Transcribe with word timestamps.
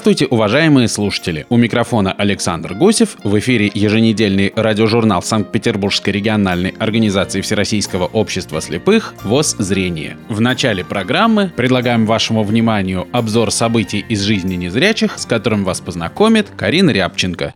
Здравствуйте, 0.00 0.34
уважаемые 0.34 0.88
слушатели! 0.88 1.44
У 1.50 1.58
микрофона 1.58 2.12
Александр 2.12 2.72
Гусев. 2.72 3.18
В 3.22 3.38
эфире 3.38 3.70
еженедельный 3.74 4.50
радиожурнал 4.56 5.22
Санкт-Петербургской 5.22 6.14
региональной 6.14 6.70
организации 6.78 7.42
Всероссийского 7.42 8.06
общества 8.06 8.62
слепых 8.62 9.12
ВОЗ 9.24 9.56
«Зрение». 9.58 10.16
В 10.30 10.40
начале 10.40 10.86
программы 10.86 11.52
предлагаем 11.54 12.06
вашему 12.06 12.44
вниманию 12.44 13.08
обзор 13.12 13.50
событий 13.50 14.02
из 14.08 14.22
жизни 14.22 14.54
незрячих, 14.54 15.18
с 15.18 15.26
которым 15.26 15.64
вас 15.64 15.82
познакомит 15.82 16.48
Карина 16.56 16.92
Рябченко. 16.92 17.52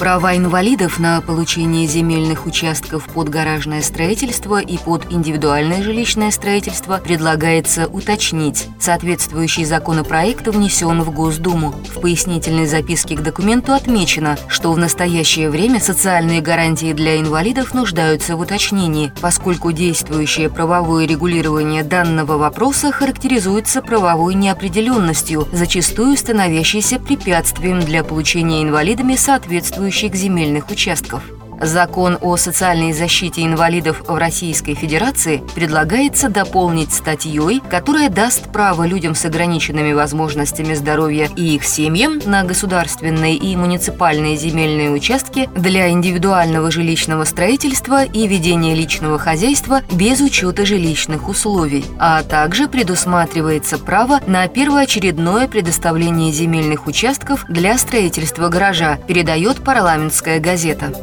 Права 0.00 0.34
инвалидов 0.34 0.98
на 0.98 1.20
получение 1.20 1.86
земельных 1.86 2.46
участков 2.46 3.04
под 3.04 3.28
гаражное 3.28 3.82
строительство 3.82 4.58
и 4.58 4.78
под 4.78 5.12
индивидуальное 5.12 5.82
жилищное 5.82 6.30
строительство 6.30 6.96
предлагается 7.04 7.86
уточнить. 7.86 8.66
Соответствующий 8.80 9.66
законопроект 9.66 10.48
внесен 10.48 11.02
в 11.02 11.12
Госдуму. 11.12 11.74
В 11.94 12.00
пояснительной 12.00 12.66
записке 12.66 13.14
к 13.14 13.20
документу 13.20 13.74
отмечено, 13.74 14.38
что 14.48 14.72
в 14.72 14.78
настоящее 14.78 15.50
время 15.50 15.80
социальные 15.80 16.40
гарантии 16.40 16.94
для 16.94 17.20
инвалидов 17.20 17.74
нуждаются 17.74 18.36
в 18.36 18.40
уточнении, 18.40 19.12
поскольку 19.20 19.70
действующее 19.70 20.48
правовое 20.48 21.06
регулирование 21.06 21.84
данного 21.84 22.38
вопроса 22.38 22.90
характеризуется 22.90 23.82
правовой 23.82 24.32
неопределенностью, 24.32 25.46
зачастую 25.52 26.16
становящейся 26.16 26.98
препятствием 26.98 27.80
для 27.80 28.02
получения 28.02 28.62
инвалидами 28.62 29.14
соответствующих 29.14 29.89
требующих 29.90 30.14
земельных 30.14 30.70
участков. 30.70 31.39
Закон 31.60 32.16
о 32.22 32.38
социальной 32.38 32.94
защите 32.94 33.44
инвалидов 33.44 34.02
в 34.08 34.16
Российской 34.16 34.74
Федерации 34.74 35.42
предлагается 35.54 36.30
дополнить 36.30 36.90
статьей, 36.90 37.60
которая 37.68 38.08
даст 38.08 38.50
право 38.50 38.86
людям 38.86 39.14
с 39.14 39.26
ограниченными 39.26 39.92
возможностями 39.92 40.72
здоровья 40.72 41.28
и 41.36 41.56
их 41.56 41.64
семьям 41.64 42.18
на 42.24 42.44
государственные 42.44 43.36
и 43.36 43.54
муниципальные 43.56 44.36
земельные 44.36 44.90
участки 44.90 45.50
для 45.54 45.90
индивидуального 45.90 46.70
жилищного 46.70 47.24
строительства 47.24 48.04
и 48.04 48.26
ведения 48.26 48.74
личного 48.74 49.18
хозяйства 49.18 49.82
без 49.92 50.20
учета 50.20 50.64
жилищных 50.64 51.28
условий, 51.28 51.84
а 51.98 52.22
также 52.22 52.68
предусматривается 52.68 53.76
право 53.76 54.20
на 54.26 54.48
первоочередное 54.48 55.46
предоставление 55.46 56.32
земельных 56.32 56.86
участков 56.86 57.44
для 57.50 57.76
строительства 57.76 58.48
гаража, 58.48 58.98
передает 59.06 59.62
парламентская 59.62 60.40
газета. 60.40 60.94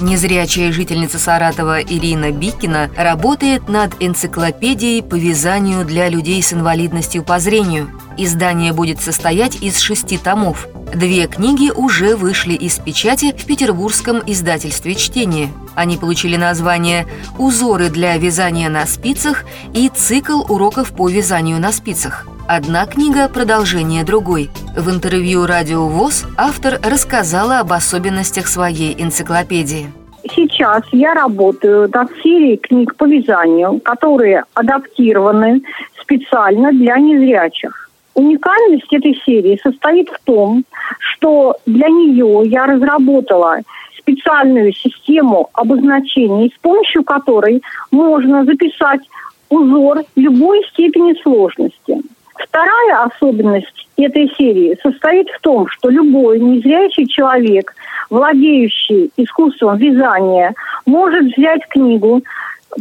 Незрячая 0.00 0.72
жительница 0.72 1.18
Саратова 1.18 1.80
Ирина 1.80 2.30
Бикина 2.30 2.90
работает 2.96 3.68
над 3.68 3.94
энциклопедией 4.00 5.02
по 5.02 5.14
вязанию 5.14 5.84
для 5.84 6.08
людей 6.08 6.42
с 6.42 6.52
инвалидностью 6.52 7.22
по 7.22 7.38
зрению. 7.38 7.90
Издание 8.18 8.72
будет 8.72 9.00
состоять 9.00 9.56
из 9.62 9.78
шести 9.78 10.18
томов. 10.18 10.68
Две 10.94 11.26
книги 11.26 11.70
уже 11.70 12.16
вышли 12.16 12.54
из 12.54 12.78
печати 12.78 13.32
в 13.36 13.44
петербургском 13.44 14.22
издательстве 14.26 14.94
«Чтение». 14.94 15.52
Они 15.74 15.96
получили 15.96 16.36
название 16.36 17.06
«Узоры 17.38 17.88
для 17.88 18.16
вязания 18.16 18.68
на 18.68 18.86
спицах» 18.86 19.44
и 19.74 19.88
«Цикл 19.88 20.40
уроков 20.48 20.92
по 20.92 21.08
вязанию 21.08 21.58
на 21.58 21.72
спицах». 21.72 22.26
Одна 22.48 22.86
книга– 22.86 23.28
продолжение 23.34 24.04
другой. 24.04 24.50
В 24.76 24.88
интервью 24.88 25.46
«Радио 25.46 25.88
ВОЗ» 25.88 26.26
автор 26.38 26.78
рассказала 26.80 27.58
об 27.58 27.72
особенностях 27.72 28.46
своей 28.46 28.94
энциклопедии. 29.02 29.86
Сейчас 30.32 30.84
я 30.92 31.12
работаю 31.14 31.90
над 31.92 32.08
серией 32.22 32.56
книг 32.56 32.94
по 32.94 33.04
вязанию, 33.04 33.80
которые 33.80 34.44
адаптированы 34.54 35.62
специально 36.00 36.70
для 36.70 36.96
незрячих. 36.98 37.90
Уникальность 38.14 38.92
этой 38.92 39.20
серии 39.26 39.58
состоит 39.60 40.08
в 40.10 40.20
том, 40.22 40.64
что 41.00 41.56
для 41.66 41.88
нее 41.88 42.48
я 42.48 42.66
разработала 42.66 43.58
специальную 43.98 44.72
систему 44.72 45.50
обозначений, 45.52 46.54
с 46.54 46.58
помощью 46.60 47.02
которой 47.02 47.60
можно 47.90 48.44
записать 48.44 49.00
узор 49.48 50.04
любой 50.14 50.64
степени 50.70 51.20
сложности. 51.22 52.02
Вторая 52.38 53.04
особенность 53.04 53.88
этой 53.96 54.28
серии 54.36 54.78
состоит 54.82 55.28
в 55.30 55.40
том, 55.40 55.68
что 55.68 55.88
любой 55.88 56.38
незрячий 56.40 57.06
человек, 57.06 57.74
владеющий 58.10 59.10
искусством 59.16 59.78
вязания, 59.78 60.54
может 60.84 61.36
взять 61.36 61.66
книгу, 61.68 62.22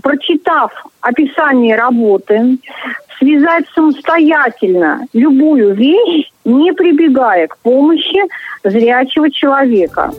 прочитав 0.01 0.71
описание 1.01 1.75
работы, 1.75 2.57
связать 3.17 3.65
самостоятельно 3.73 5.05
любую 5.13 5.73
вещь, 5.73 6.31
не 6.43 6.73
прибегая 6.73 7.47
к 7.47 7.57
помощи 7.59 8.19
зрячего 8.63 9.31
человека. 9.31 10.11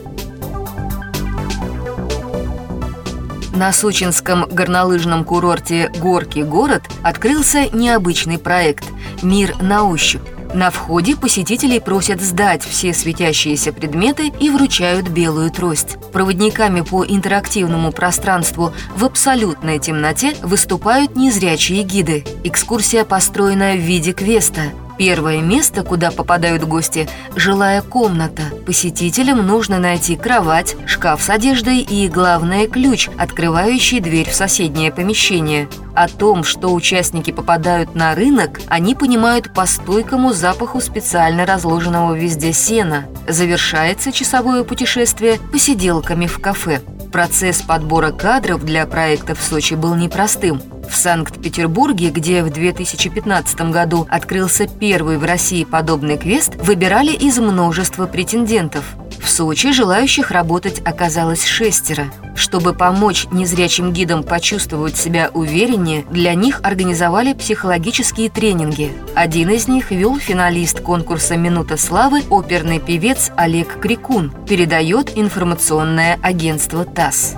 На 3.57 3.73
сочинском 3.73 4.45
горнолыжном 4.51 5.25
курорте 5.25 5.91
«Горки 5.99 6.41
город» 6.41 6.83
открылся 7.01 7.67
необычный 7.75 8.37
проект 8.37 8.85
«Мир 9.23 9.55
на 9.59 9.83
ощупь». 9.83 10.21
На 10.53 10.69
входе 10.69 11.15
посетителей 11.15 11.79
просят 11.79 12.21
сдать 12.21 12.63
все 12.63 12.93
светящиеся 12.93 13.73
предметы 13.73 14.31
и 14.39 14.51
вручают 14.51 15.09
белую 15.09 15.49
трость. 15.49 15.97
Проводниками 16.13 16.81
по 16.81 17.03
интерактивному 17.03 17.91
пространству 17.91 18.73
в 18.95 19.03
абсолютной 19.03 19.79
темноте 19.79 20.35
выступают 20.43 21.15
незрячие 21.15 21.81
гиды. 21.81 22.25
Экскурсия 22.43 23.05
построена 23.05 23.73
в 23.73 23.79
виде 23.79 24.13
квеста. 24.13 24.65
Первое 24.97 25.41
место, 25.41 25.83
куда 25.83 26.09
попадают 26.09 26.63
гости– 26.63 27.07
жилая 27.35 27.81
комната. 27.81 28.43
Посетителям 28.65 29.45
нужно 29.45 29.77
найти 29.77 30.15
кровать, 30.15 30.75
шкаф 30.87 31.21
с 31.21 31.29
одеждой 31.29 31.79
и, 31.79 32.07
главное, 32.07 32.67
ключ, 32.67 33.09
открывающий 33.17 33.99
дверь 33.99 34.29
в 34.29 34.33
соседнее 34.33 34.91
помещение. 34.91 35.69
О 35.93 36.07
том, 36.07 36.43
что 36.43 36.73
участники 36.73 37.31
попадают 37.31 37.93
на 37.93 38.15
рынок, 38.15 38.59
они 38.67 38.95
понимают 38.95 39.53
по 39.53 39.67
стойкому 39.67 40.33
запаху 40.33 40.81
специально 40.81 41.45
разложенного 41.45 42.13
везде 42.15 42.51
сена. 42.51 43.05
Завершается 43.27 44.11
часовое 44.11 44.63
путешествие 44.63 45.39
посиделками 45.51 46.25
в 46.25 46.39
кафе. 46.39 46.81
Процесс 47.11 47.61
подбора 47.61 48.11
кадров 48.11 48.63
для 48.65 48.85
проекта 48.85 49.35
в 49.35 49.41
Сочи 49.41 49.75
был 49.75 49.95
непростым. 49.95 50.61
В 50.89 50.95
Санкт-Петербурге, 50.95 52.09
где 52.09 52.43
в 52.43 52.49
2015 52.49 53.71
году 53.71 54.07
открылся 54.09 54.67
первый 54.67 55.17
в 55.17 55.23
России 55.23 55.63
подобный 55.63 56.17
квест, 56.17 56.55
выбирали 56.55 57.11
из 57.11 57.37
множества 57.39 58.07
претендентов. 58.07 58.85
В 59.21 59.29
Сочи 59.29 59.73
желающих 59.73 60.31
работать 60.31 60.81
оказалось 60.85 61.43
шестеро. 61.45 62.05
Чтобы 62.35 62.73
помочь 62.73 63.27
незрячим 63.31 63.91
гидам 63.91 64.23
почувствовать 64.23 64.95
себя 64.95 65.29
увереннее, 65.33 66.05
для 66.09 66.33
них 66.33 66.61
организовали 66.63 67.33
психологические 67.33 68.29
тренинги. 68.29 68.93
Один 69.15 69.49
из 69.49 69.67
них 69.67 69.91
вел 69.91 70.17
финалист 70.17 70.81
конкурса 70.81 71.35
«Минута 71.35 71.77
славы» 71.77 72.23
оперный 72.29 72.79
певец 72.79 73.31
Олег 73.35 73.79
Крикун, 73.81 74.31
передает 74.47 75.17
информационное 75.17 76.19
агентство 76.21 76.85
ТАСС. 76.85 77.35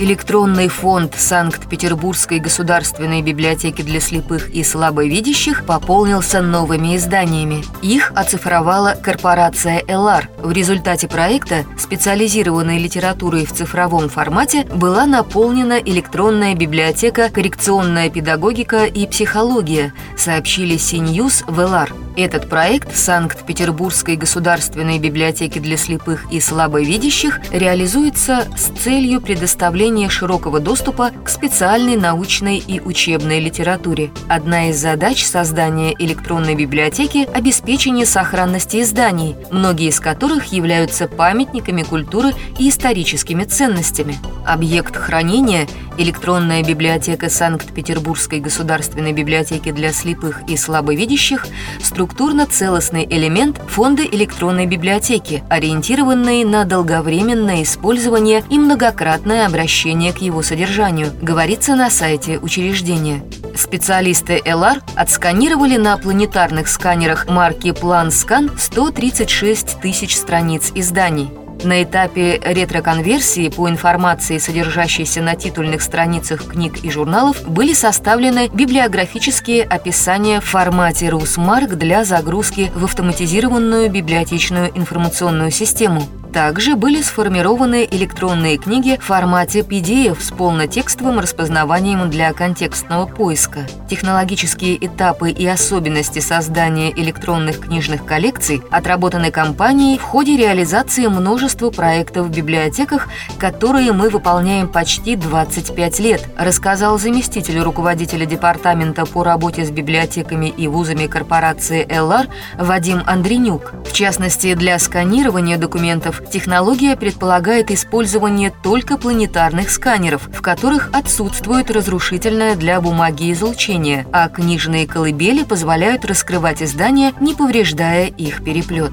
Электронный 0.00 0.68
фонд 0.68 1.16
Санкт-Петербургской 1.18 2.38
государственной 2.38 3.20
библиотеки 3.20 3.82
для 3.82 3.98
слепых 3.98 4.48
и 4.50 4.62
слабовидящих 4.62 5.66
пополнился 5.66 6.40
новыми 6.40 6.96
изданиями. 6.96 7.64
Их 7.82 8.12
оцифровала 8.14 8.94
корпорация 9.02 9.82
«Элар». 9.88 10.28
В 10.38 10.52
результате 10.52 11.08
проекта 11.08 11.64
специализированной 11.76 12.78
литературой 12.78 13.44
в 13.44 13.52
цифровом 13.52 14.08
формате 14.08 14.64
была 14.72 15.04
наполнена 15.04 15.80
электронная 15.80 16.54
библиотека 16.54 17.28
«Коррекционная 17.28 18.08
педагогика 18.08 18.84
и 18.84 19.04
психология», 19.04 19.92
сообщили 20.16 20.76
Синьюз 20.76 21.42
в 21.48 21.60
«Элар». 21.60 21.92
Этот 22.16 22.48
проект 22.48 22.96
Санкт-Петербургской 22.96 24.16
государственной 24.16 24.98
библиотеки 24.98 25.58
для 25.60 25.76
слепых 25.76 26.32
и 26.32 26.40
слабовидящих 26.40 27.40
реализуется 27.52 28.48
с 28.56 28.76
целью 28.80 29.20
предоставления 29.20 29.87
широкого 30.10 30.60
доступа 30.60 31.10
к 31.24 31.28
специальной 31.28 31.96
научной 31.96 32.58
и 32.58 32.80
учебной 32.80 33.40
литературе. 33.40 34.10
Одна 34.28 34.68
из 34.68 34.76
задач 34.76 35.24
создания 35.24 35.94
электронной 35.98 36.54
библиотеки– 36.54 37.28
обеспечение 37.34 38.06
сохранности 38.06 38.82
изданий, 38.82 39.34
многие 39.50 39.88
из 39.88 39.98
которых 39.98 40.52
являются 40.52 41.08
памятниками 41.08 41.82
культуры 41.82 42.34
и 42.58 42.68
историческими 42.68 43.44
ценностями. 43.44 44.16
Объект 44.46 44.96
хранения– 44.96 45.66
Электронная 45.98 46.62
библиотека 46.62 47.28
Санкт-Петербургской 47.28 48.38
государственной 48.38 49.12
библиотеки 49.12 49.72
для 49.72 49.92
слепых 49.92 50.42
и 50.46 50.56
слабовидящих– 50.56 51.44
структурно-целостный 51.82 53.04
элемент 53.04 53.60
фонда 53.66 54.04
электронной 54.04 54.66
библиотеки, 54.66 55.42
ориентированный 55.50 56.44
на 56.44 56.64
долговременное 56.64 57.64
использование 57.64 58.44
и 58.48 58.60
многократное 58.60 59.44
обращение 59.44 60.12
к 60.12 60.18
его 60.18 60.40
содержанию, 60.42 61.10
говорится 61.20 61.74
на 61.74 61.90
сайте 61.90 62.38
учреждения. 62.38 63.24
Специалисты 63.56 64.40
ЛАР 64.46 64.82
отсканировали 64.94 65.78
на 65.78 65.98
планетарных 65.98 66.68
сканерах 66.68 67.26
марки 67.28 67.68
PlanScan 67.68 68.56
136 68.56 69.80
тысяч 69.80 70.14
страниц 70.14 70.70
изданий. 70.76 71.28
На 71.64 71.82
этапе 71.82 72.40
ретроконверсии 72.44 73.48
по 73.48 73.68
информации, 73.68 74.38
содержащейся 74.38 75.22
на 75.22 75.34
титульных 75.34 75.82
страницах 75.82 76.44
книг 76.44 76.84
и 76.84 76.90
журналов, 76.90 77.42
были 77.48 77.72
составлены 77.72 78.48
библиографические 78.52 79.64
описания 79.64 80.40
в 80.40 80.44
формате 80.44 81.06
RUSMARC 81.08 81.74
для 81.74 82.04
загрузки 82.04 82.70
в 82.74 82.84
автоматизированную 82.84 83.90
библиотечную 83.90 84.70
информационную 84.74 85.50
систему. 85.50 86.02
Также 86.32 86.76
были 86.76 87.00
сформированы 87.00 87.88
электронные 87.90 88.58
книги 88.58 88.98
в 89.00 89.04
формате 89.04 89.60
PDF 89.60 90.20
с 90.20 90.30
полнотекстовым 90.30 91.20
распознаванием 91.20 92.10
для 92.10 92.32
контекстного 92.34 93.06
поиска. 93.06 93.66
Технологические 93.88 94.84
этапы 94.86 95.30
и 95.30 95.46
особенности 95.46 96.18
создания 96.18 96.92
электронных 96.92 97.60
книжных 97.60 98.04
коллекций 98.04 98.62
отработаны 98.70 99.30
компанией 99.30 99.98
в 99.98 100.02
ходе 100.02 100.36
реализации 100.36 101.06
множества 101.06 101.47
проектов 101.70 102.26
в 102.26 102.30
библиотеках, 102.30 103.08
которые 103.38 103.92
мы 103.92 104.10
выполняем 104.10 104.68
почти 104.68 105.16
25 105.16 105.98
лет, 106.00 106.28
рассказал 106.36 106.98
заместитель 106.98 107.58
руководителя 107.60 108.26
департамента 108.26 109.06
по 109.06 109.24
работе 109.24 109.64
с 109.64 109.70
библиотеками 109.70 110.48
и 110.48 110.68
вузами 110.68 111.06
корпорации 111.06 111.86
«ЛР» 111.90 112.28
Вадим 112.58 113.02
Андренюк. 113.06 113.72
В 113.84 113.92
частности, 113.92 114.54
для 114.54 114.78
сканирования 114.78 115.58
документов 115.58 116.22
технология 116.30 116.96
предполагает 116.96 117.70
использование 117.70 118.52
только 118.62 118.98
планетарных 118.98 119.70
сканеров, 119.70 120.28
в 120.32 120.42
которых 120.42 120.90
отсутствует 120.92 121.70
разрушительное 121.70 122.56
для 122.56 122.80
бумаги 122.80 123.32
излучение, 123.32 124.06
а 124.12 124.28
книжные 124.28 124.86
колыбели 124.86 125.44
позволяют 125.44 126.04
раскрывать 126.04 126.62
издания, 126.62 127.12
не 127.20 127.34
повреждая 127.34 128.06
их 128.06 128.44
переплет. 128.44 128.92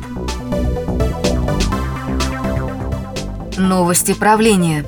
Новости 3.57 4.13
правления. 4.13 4.85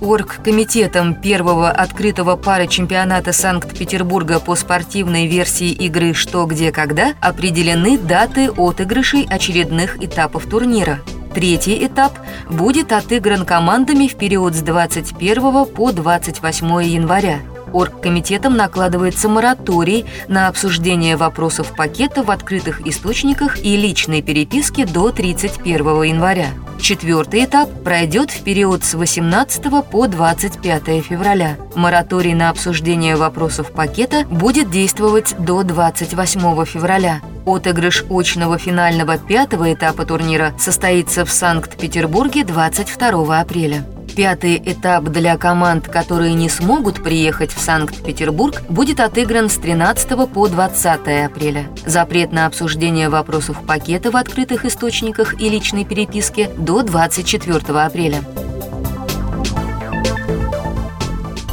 Оргкомитетом 0.00 1.14
первого 1.14 1.70
открытого 1.70 2.34
пара 2.34 2.66
чемпионата 2.66 3.32
Санкт-Петербурга 3.32 4.40
по 4.40 4.56
спортивной 4.56 5.28
версии 5.28 5.70
игры 5.70 6.12
«Что, 6.12 6.46
где, 6.46 6.72
когда» 6.72 7.14
определены 7.20 7.96
даты 7.96 8.50
отыгрышей 8.50 9.24
очередных 9.30 10.02
этапов 10.02 10.46
турнира. 10.46 10.98
Третий 11.32 11.86
этап 11.86 12.18
будет 12.50 12.92
отыгран 12.92 13.46
командами 13.46 14.08
в 14.08 14.16
период 14.16 14.56
с 14.56 14.62
21 14.62 15.66
по 15.66 15.92
28 15.92 16.82
января. 16.82 17.38
Оргкомитетом 17.72 18.56
накладывается 18.56 19.28
мораторий 19.28 20.04
на 20.28 20.48
обсуждение 20.48 21.16
вопросов 21.16 21.74
пакета 21.76 22.22
в 22.22 22.30
открытых 22.30 22.86
источниках 22.86 23.64
и 23.64 23.76
личной 23.76 24.22
переписке 24.22 24.86
до 24.86 25.10
31 25.10 26.02
января. 26.02 26.48
Четвертый 26.80 27.44
этап 27.44 27.70
пройдет 27.84 28.32
в 28.32 28.42
период 28.42 28.84
с 28.84 28.94
18 28.94 29.84
по 29.88 30.08
25 30.08 31.04
февраля. 31.04 31.56
Мораторий 31.76 32.34
на 32.34 32.50
обсуждение 32.50 33.14
вопросов 33.14 33.70
пакета 33.70 34.24
будет 34.28 34.70
действовать 34.70 35.36
до 35.38 35.62
28 35.62 36.64
февраля. 36.64 37.20
Отыгрыш 37.46 38.04
очного 38.10 38.58
финального 38.58 39.16
пятого 39.16 39.72
этапа 39.72 40.04
турнира 40.04 40.52
состоится 40.58 41.24
в 41.24 41.30
Санкт-Петербурге 41.30 42.44
22 42.44 43.40
апреля. 43.40 43.86
Пятый 44.14 44.62
этап 44.64 45.04
для 45.04 45.38
команд, 45.38 45.88
которые 45.88 46.34
не 46.34 46.50
смогут 46.50 47.02
приехать 47.02 47.50
в 47.50 47.58
Санкт-Петербург, 47.58 48.62
будет 48.68 49.00
отыгран 49.00 49.48
с 49.48 49.56
13 49.56 50.30
по 50.30 50.48
20 50.48 50.84
апреля. 51.24 51.66
Запрет 51.86 52.30
на 52.30 52.44
обсуждение 52.44 53.08
вопросов 53.08 53.62
пакета 53.66 54.10
в 54.10 54.16
открытых 54.16 54.66
источниках 54.66 55.40
и 55.40 55.48
личной 55.48 55.86
переписке 55.86 56.50
до 56.58 56.82
24 56.82 57.58
апреля. 57.80 58.22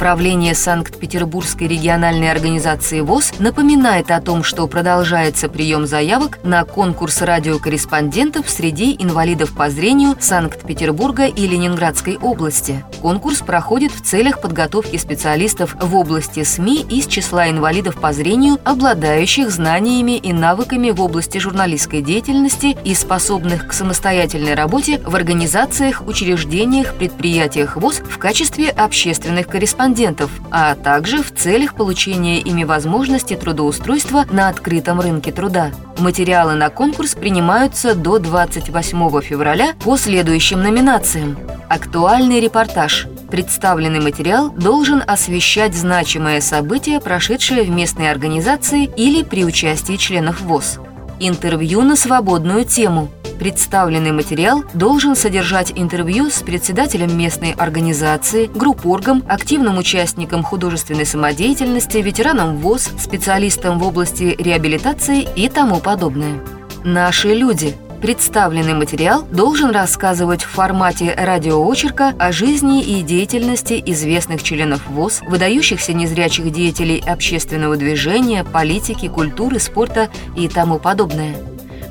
Правление 0.00 0.54
Санкт-Петербургской 0.54 1.68
региональной 1.68 2.30
организации 2.30 3.02
ВОЗ 3.02 3.34
напоминает 3.38 4.10
о 4.10 4.22
том, 4.22 4.42
что 4.42 4.66
продолжается 4.66 5.50
прием 5.50 5.86
заявок 5.86 6.38
на 6.42 6.64
конкурс 6.64 7.20
радиокорреспондентов 7.20 8.48
среди 8.48 8.96
инвалидов 8.98 9.54
по 9.54 9.68
зрению 9.68 10.16
Санкт-Петербурга 10.18 11.26
и 11.26 11.46
Ленинградской 11.46 12.16
области. 12.16 12.82
Конкурс 13.02 13.40
проходит 13.40 13.92
в 13.92 14.00
целях 14.02 14.40
подготовки 14.40 14.96
специалистов 14.96 15.76
в 15.78 15.94
области 15.94 16.44
СМИ 16.44 16.86
из 16.88 17.06
числа 17.06 17.50
инвалидов 17.50 18.00
по 18.00 18.14
зрению, 18.14 18.56
обладающих 18.64 19.50
знаниями 19.50 20.16
и 20.16 20.32
навыками 20.32 20.92
в 20.92 21.02
области 21.02 21.36
журналистской 21.36 22.00
деятельности 22.00 22.74
и 22.84 22.94
способных 22.94 23.68
к 23.68 23.74
самостоятельной 23.74 24.54
работе 24.54 24.98
в 25.04 25.14
организациях, 25.14 26.02
учреждениях, 26.06 26.94
предприятиях 26.94 27.76
ВОЗ 27.76 27.98
в 27.98 28.16
качестве 28.16 28.70
общественных 28.70 29.46
корреспондентов 29.46 29.89
корреспондентов, 29.90 30.30
а 30.50 30.74
также 30.74 31.22
в 31.22 31.34
целях 31.34 31.74
получения 31.74 32.40
ими 32.40 32.64
возможности 32.64 33.34
трудоустройства 33.34 34.24
на 34.30 34.48
открытом 34.48 35.00
рынке 35.00 35.32
труда. 35.32 35.72
Материалы 35.98 36.54
на 36.54 36.70
конкурс 36.70 37.14
принимаются 37.14 37.94
до 37.94 38.18
28 38.18 39.20
февраля 39.20 39.74
по 39.84 39.96
следующим 39.96 40.62
номинациям. 40.62 41.36
Актуальный 41.68 42.40
репортаж. 42.40 43.06
Представленный 43.30 44.00
материал 44.00 44.50
должен 44.50 45.02
освещать 45.06 45.74
значимое 45.74 46.40
событие, 46.40 47.00
прошедшее 47.00 47.62
в 47.62 47.70
местной 47.70 48.10
организации 48.10 48.90
или 48.96 49.22
при 49.22 49.44
участии 49.44 49.96
членов 49.96 50.40
ВОЗ. 50.40 50.80
Интервью 51.20 51.82
на 51.82 51.96
свободную 51.96 52.64
тему– 52.64 53.10
Представленный 53.40 54.12
материал 54.12 54.64
должен 54.74 55.16
содержать 55.16 55.72
интервью 55.74 56.28
с 56.28 56.42
председателем 56.42 57.16
местной 57.16 57.52
организации, 57.52 58.50
группоргом, 58.54 59.24
активным 59.26 59.78
участником 59.78 60.42
художественной 60.42 61.06
самодеятельности, 61.06 61.96
ветераном 61.96 62.58
ВОЗ, 62.58 62.90
специалистом 62.98 63.78
в 63.78 63.84
области 63.84 64.36
реабилитации 64.38 65.26
и 65.34 65.48
тому 65.48 65.80
подобное. 65.80 66.42
Наши 66.84 67.32
люди– 67.32 67.74
Представленный 68.00 68.72
материал 68.72 69.26
должен 69.30 69.70
рассказывать 69.72 70.42
в 70.42 70.48
формате 70.48 71.14
радиоочерка 71.18 72.14
о 72.18 72.32
жизни 72.32 72.82
и 72.82 73.02
деятельности 73.02 73.82
известных 73.86 74.42
членов 74.42 74.86
ВОЗ, 74.88 75.20
выдающихся 75.28 75.92
незрячих 75.92 76.50
деятелей 76.50 77.02
общественного 77.06 77.76
движения, 77.76 78.42
политики, 78.42 79.06
культуры, 79.08 79.58
спорта 79.60 80.08
и 80.34 80.48
тому 80.48 80.78
подобное. 80.78 81.36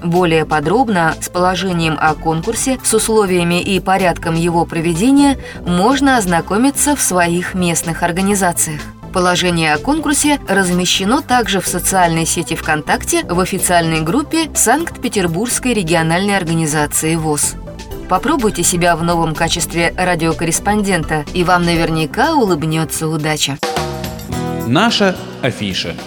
Более 0.04 0.46
подробно 0.46 1.14
с 1.22 1.30
положением 1.30 1.96
о 2.00 2.16
конкурсе, 2.16 2.80
с 2.84 2.92
условиями 2.94 3.62
и 3.62 3.80
порядком 3.80 4.34
его 4.34 4.66
проведения 4.66 5.38
можно 5.64 6.18
ознакомиться 6.18 6.96
в 6.96 7.02
своих 7.02 7.54
местных 7.54 8.02
организациях. 8.02 8.82
Положение 9.14 9.74
о 9.74 9.80
конкурсе 9.80 10.40
размещено 10.48 11.22
также 11.22 11.62
в 11.62 11.68
социальной 11.68 12.26
сети 12.26 12.56
ВКонтакте 12.56 13.24
в 13.24 13.40
официальной 13.40 14.02
группе 14.02 14.50
Санкт-Петербургской 14.54 15.74
региональной 15.74 16.38
организации 16.38 17.16
ВОЗ. 17.16 17.56
Попробуйте 18.08 18.64
себя 18.64 18.96
в 18.96 19.04
новом 19.04 19.36
качестве 19.36 19.94
радиокорреспондента, 19.98 21.26
и 21.34 21.44
вам 21.44 21.64
наверняка 21.64 22.36
улыбнется 22.36 23.08
удача. 23.08 23.58
Наша 24.68 25.16
афиша– 25.42 25.96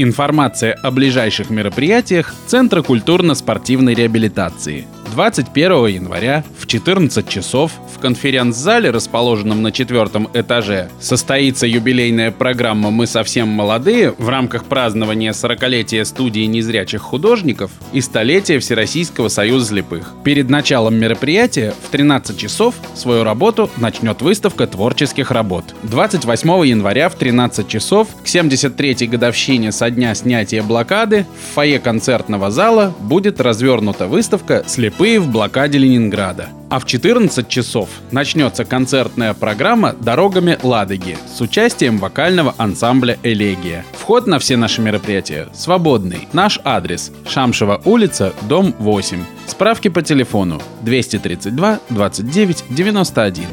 Информация 0.00 0.74
о 0.74 0.92
ближайших 0.92 1.50
мероприятиях 1.50 2.32
Центра 2.46 2.82
культурно-спортивной 2.82 3.94
реабилитации– 3.94 4.86
21 5.10 5.86
января 5.86 6.44
в 6.58 6.66
14 6.66 7.28
часов 7.28 7.72
в 7.94 7.98
конференц-зале, 7.98 8.90
расположенном 8.90 9.62
на 9.62 9.72
четвертом 9.72 10.28
этаже, 10.34 10.88
состоится 11.00 11.66
юбилейная 11.66 12.30
программа 12.30 12.90
«Мы 12.90 13.06
совсем 13.06 13.48
молодые» 13.48 14.14
в 14.18 14.28
рамках 14.28 14.64
празднования 14.64 15.32
40-летия 15.32 16.04
студии 16.04 16.44
незрячих 16.44 17.02
художников 17.02 17.72
и 17.92 18.00
столетия 18.00 18.60
Всероссийского 18.60 19.28
союза 19.28 19.66
слепых. 19.66 20.14
Перед 20.22 20.48
началом 20.50 20.94
мероприятия 20.94 21.74
в 21.86 21.90
13 21.90 22.38
часов 22.38 22.74
свою 22.94 23.24
работу 23.24 23.68
начнет 23.78 24.22
выставка 24.22 24.66
творческих 24.66 25.30
работ. 25.30 25.64
28 25.82 26.66
января 26.66 27.08
в 27.08 27.16
13 27.16 27.66
часов 27.66 28.08
к 28.22 28.26
73-й 28.26 29.06
годовщине 29.06 29.72
со 29.72 29.90
дня 29.90 30.14
снятия 30.14 30.62
блокады 30.62 31.26
в 31.50 31.54
фойе 31.54 31.78
концертного 31.80 32.50
зала 32.50 32.94
будет 33.00 33.40
развернута 33.40 34.06
выставка 34.06 34.62
«Слепые 34.66 35.07
впервые 35.08 35.20
в 35.20 35.32
блокаде 35.32 35.78
Ленинграда. 35.78 36.48
А 36.68 36.78
в 36.78 36.84
14 36.84 37.48
часов 37.48 37.88
начнется 38.10 38.66
концертная 38.66 39.32
программа 39.32 39.94
«Дорогами 39.94 40.58
Ладоги» 40.62 41.16
с 41.34 41.40
участием 41.40 41.96
вокального 41.96 42.54
ансамбля 42.58 43.16
«Элегия». 43.22 43.86
Вход 43.92 44.26
на 44.26 44.38
все 44.38 44.58
наши 44.58 44.82
мероприятия 44.82 45.48
свободный. 45.54 46.28
Наш 46.34 46.60
адрес– 46.62 47.10
Шамшева 47.26 47.80
улица, 47.86 48.34
дом 48.48 48.74
8. 48.78 49.24
Справки 49.46 49.88
по 49.88 50.02
телефону 50.02 50.60
232 50.82 51.78
29 51.88 52.64
91. 52.68 53.44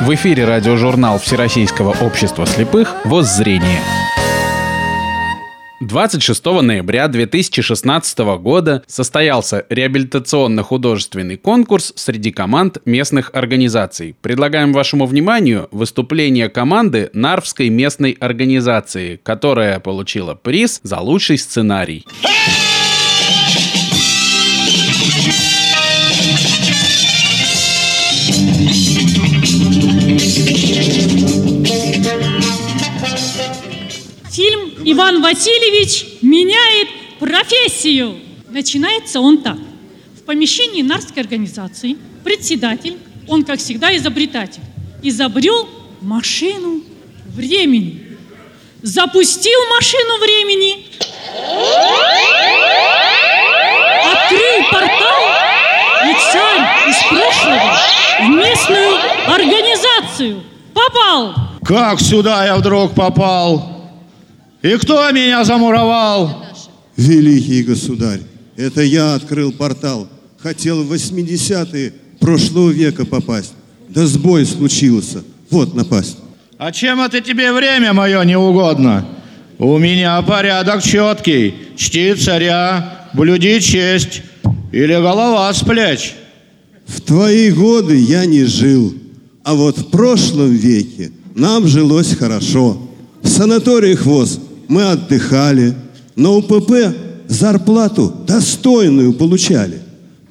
В 0.00 0.14
эфире 0.14 0.46
радиожурнал 0.46 1.18
Всероссийского 1.18 1.94
общества 2.00 2.46
слепых 2.46 2.96
«Воззрение». 3.04 3.82
26 5.82 6.44
ноября 6.62 7.08
2016 7.08 8.18
года 8.38 8.84
состоялся 8.86 9.66
реабилитационно-художественный 9.68 11.36
конкурс 11.36 11.92
среди 11.96 12.30
команд 12.30 12.78
местных 12.84 13.30
организаций. 13.34 14.14
Предлагаем 14.22 14.72
вашему 14.72 15.06
вниманию 15.06 15.68
выступление 15.72 16.48
команды 16.48 17.10
Нарвской 17.14 17.68
местной 17.68 18.12
организации, 18.12 19.18
которая 19.24 19.80
получила 19.80 20.34
приз 20.34 20.78
за 20.84 21.00
лучший 21.00 21.36
сценарий. 21.36 22.06
Иван 34.92 35.22
Васильевич 35.22 36.04
меняет 36.20 36.88
профессию. 37.18 38.18
Начинается 38.50 39.20
он 39.20 39.38
так. 39.38 39.56
В 40.18 40.22
помещении 40.24 40.82
Нарской 40.82 41.22
организации 41.22 41.96
председатель, 42.22 42.98
он, 43.26 43.42
как 43.42 43.58
всегда, 43.58 43.96
изобретатель, 43.96 44.60
изобрел 45.02 45.66
машину 46.02 46.82
времени. 47.24 48.18
Запустил 48.82 49.58
машину 49.70 50.18
времени, 50.18 50.84
открыл 54.12 54.70
портал, 54.70 55.22
и 56.04 56.14
царь 56.32 56.90
из 56.90 56.98
прошлого 57.08 57.78
в 58.20 58.28
местную 58.28 58.98
организацию 59.26 60.42
попал. 60.74 61.34
Как 61.64 61.98
сюда 61.98 62.44
я 62.44 62.56
вдруг 62.56 62.94
попал? 62.94 63.81
И 64.62 64.76
кто 64.76 65.10
меня 65.10 65.44
замуровал? 65.44 66.46
Великий 66.96 67.64
государь, 67.64 68.20
это 68.56 68.82
я 68.82 69.14
открыл 69.14 69.50
портал. 69.52 70.08
Хотел 70.38 70.84
в 70.84 70.92
80-е 70.92 71.92
прошлого 72.20 72.70
века 72.70 73.04
попасть. 73.04 73.54
Да 73.88 74.06
сбой 74.06 74.46
случился. 74.46 75.24
Вот 75.50 75.74
напасть. 75.74 76.16
А 76.58 76.70
чем 76.70 77.00
это 77.00 77.20
тебе 77.20 77.52
время 77.52 77.92
мое 77.92 78.22
не 78.22 78.38
угодно? 78.38 79.04
У 79.58 79.78
меня 79.78 80.22
порядок 80.22 80.82
четкий. 80.82 81.54
Чти 81.76 82.14
царя, 82.14 83.08
блюди 83.14 83.58
честь. 83.58 84.22
Или 84.70 84.94
голова 84.94 85.52
с 85.52 85.60
плеч. 85.64 86.14
В 86.86 87.00
твои 87.00 87.50
годы 87.50 87.96
я 87.98 88.26
не 88.26 88.44
жил. 88.44 88.94
А 89.42 89.54
вот 89.54 89.76
в 89.78 89.90
прошлом 89.90 90.52
веке 90.52 91.10
нам 91.34 91.66
жилось 91.66 92.14
хорошо. 92.14 92.80
В 93.22 93.28
санаториях 93.28 94.06
ВОЗ 94.06 94.40
мы 94.72 94.84
отдыхали, 94.84 95.74
на 96.16 96.30
УПП 96.30 96.72
зарплату 97.28 98.12
достойную 98.26 99.12
получали. 99.12 99.80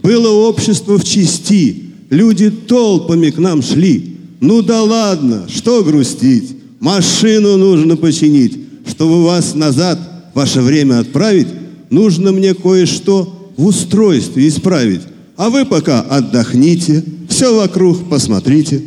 Было 0.02 0.30
общество 0.48 0.98
в 0.98 1.04
чести, 1.04 1.84
люди 2.10 2.50
толпами 2.50 3.30
к 3.30 3.38
нам 3.38 3.62
шли. 3.62 4.18
Ну 4.40 4.64
да 4.64 4.82
ладно, 4.82 5.48
что 5.48 5.84
грустить, 5.84 6.58
машину 6.80 7.58
нужно 7.58 7.96
починить. 7.98 8.58
Чтобы 8.88 9.24
вас 9.24 9.54
назад 9.54 10.00
ваше 10.34 10.62
время 10.62 11.00
отправить, 11.00 11.48
нужно 11.92 12.32
мне 12.32 12.56
кое-что 12.56 13.52
в 13.58 13.68
устройстве 13.68 14.48
исправить. 14.48 15.02
А 15.38 15.52
вы 15.52 15.66
пока 15.66 16.02
отдохните, 16.02 17.04
все 17.30 17.56
вокруг 17.56 18.10
посмотрите. 18.10 18.82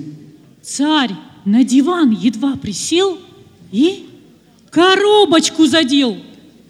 Царь 0.65 1.13
на 1.45 1.63
диван 1.63 2.11
едва 2.11 2.57
присел 2.57 3.19
и 3.71 4.07
коробочку 4.75 5.67
задел. 5.67 6.19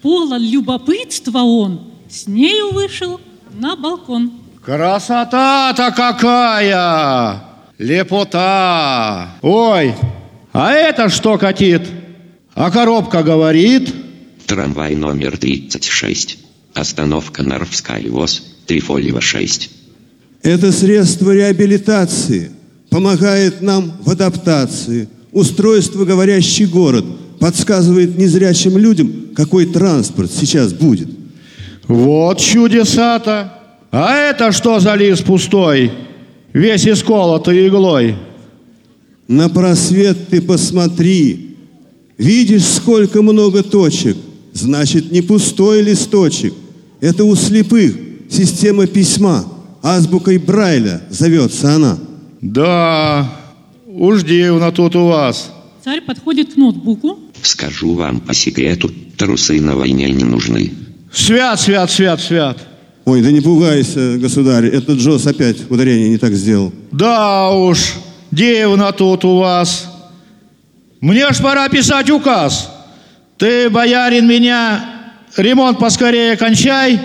Полон 0.03 0.43
любопытства 0.43 1.39
он, 1.39 1.81
с 2.11 2.27
нею 2.27 2.73
вышел 2.73 3.19
на 3.55 3.75
балкон. 3.75 4.33
Красота-то 4.63 5.91
какая! 5.97 7.43
Лепота! 7.79 9.31
Ой, 9.41 9.95
а 10.53 10.73
это 10.73 11.09
что 11.09 11.39
катит? 11.39 11.83
А 12.55 12.71
коробка 12.71 13.23
говорит? 13.23 13.93
Трамвай 14.47 14.95
номер 14.95 15.39
36. 15.39 16.39
Остановка 16.75 17.43
Нарвская 17.43 18.11
ВОЗ, 18.11 18.43
Трифолева 18.67 19.21
6. 19.21 19.71
Это 20.43 20.73
средство 20.73 21.35
реабилитации. 21.35 22.51
Помогает 22.91 23.63
нам 23.63 23.93
в 24.01 24.11
адаптации. 24.11 25.09
Устройство 25.33 26.05
«Говорящий 26.05 26.67
город»– 26.67 27.07
подсказывает 27.45 28.17
незрячим 28.17 28.79
людям, 28.79 29.13
какой 29.37 29.67
транспорт 29.67 30.33
сейчас 30.33 30.73
будет. 30.73 31.11
Вот 31.87 32.39
чудеса-то! 32.39 33.53
А 33.91 34.15
это 34.17 34.51
что 34.51 34.81
за 34.81 34.95
лист 34.95 35.25
пустой, 35.25 35.93
весь 36.55 36.89
исколотый 36.89 37.69
иглой? 37.69 38.17
На 39.29 39.51
просвет 39.51 40.29
ты 40.31 40.41
посмотри. 40.41 41.59
Видишь, 42.17 42.65
сколько 42.65 43.21
много 43.21 43.63
точек? 43.63 44.17
Значит, 44.55 45.13
не 45.13 45.21
пустой 45.21 45.83
листочек. 45.83 46.55
Это 47.03 47.27
у 47.27 47.37
слепых 47.37 47.95
система 48.31 48.87
письма. 48.87 49.45
Азбукой 49.83 50.39
Брайля 50.39 51.03
зовется 51.11 51.75
она. 51.75 51.99
Да, 52.41 53.31
уж 53.87 54.23
дивно 54.23 54.73
тут 54.73 54.97
у 54.97 55.09
вас. 55.09 55.51
Царь 55.85 56.01
подходит 56.01 56.55
к 56.55 56.57
ноутбуку, 56.57 57.19
Скажу 57.47 57.95
вам 57.95 58.21
по 58.21 58.33
секрету, 58.35 58.91
трусы 59.17 59.61
на 59.61 59.77
войне 59.77 60.11
не 60.11 60.25
нужны. 60.25 60.73
Свят, 61.13 61.61
свят, 61.61 61.91
свят, 61.91 62.21
свят. 62.21 62.59
Ой, 63.05 63.21
да 63.21 63.31
не 63.31 63.41
пугайся, 63.43 64.17
государь, 64.17 64.67
этот 64.67 64.99
Джос 64.99 65.27
опять 65.27 65.71
ударение 65.71 66.09
не 66.09 66.17
так 66.17 66.33
сделал. 66.35 66.73
Да 66.91 67.51
уж, 67.51 67.95
дивно 68.31 68.93
тут 68.93 69.27
у 69.27 69.37
вас. 69.37 69.87
Мне 71.01 71.31
ж 71.33 71.39
пора 71.43 71.69
писать 71.69 72.09
указ. 72.09 72.71
Ты, 73.37 73.69
боярин, 73.69 74.27
меня 74.27 74.83
ремонт 75.37 75.79
поскорее 75.79 76.37
кончай 76.37 76.99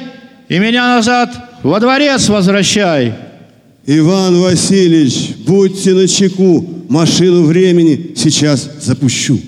и 0.48 0.58
меня 0.58 0.96
назад 0.96 1.60
во 1.64 1.82
дворец 1.82 2.30
возвращай. 2.30 3.14
Иван 3.86 4.40
Васильевич, 4.40 5.36
будьте 5.46 5.94
начеку, 5.94 6.86
машину 6.88 7.44
времени 7.44 8.14
сейчас 8.16 8.70
запущу. 8.80 9.40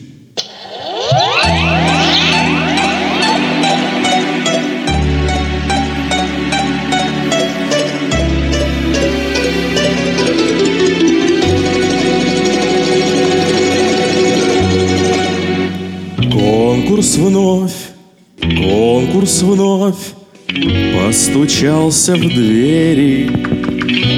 Конкурс 17.01 17.17
вновь, 17.17 17.73
конкурс 18.39 19.41
вновь. 19.41 20.13
Постучался 20.95 22.15
в 22.15 22.19
двери 22.19 23.27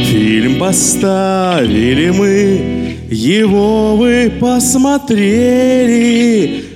Фильм 0.07 0.59
поставили 0.59 2.09
мы 2.09 2.97
Его 3.09 3.95
вы 3.95 4.29
посмотрели. 4.37 5.21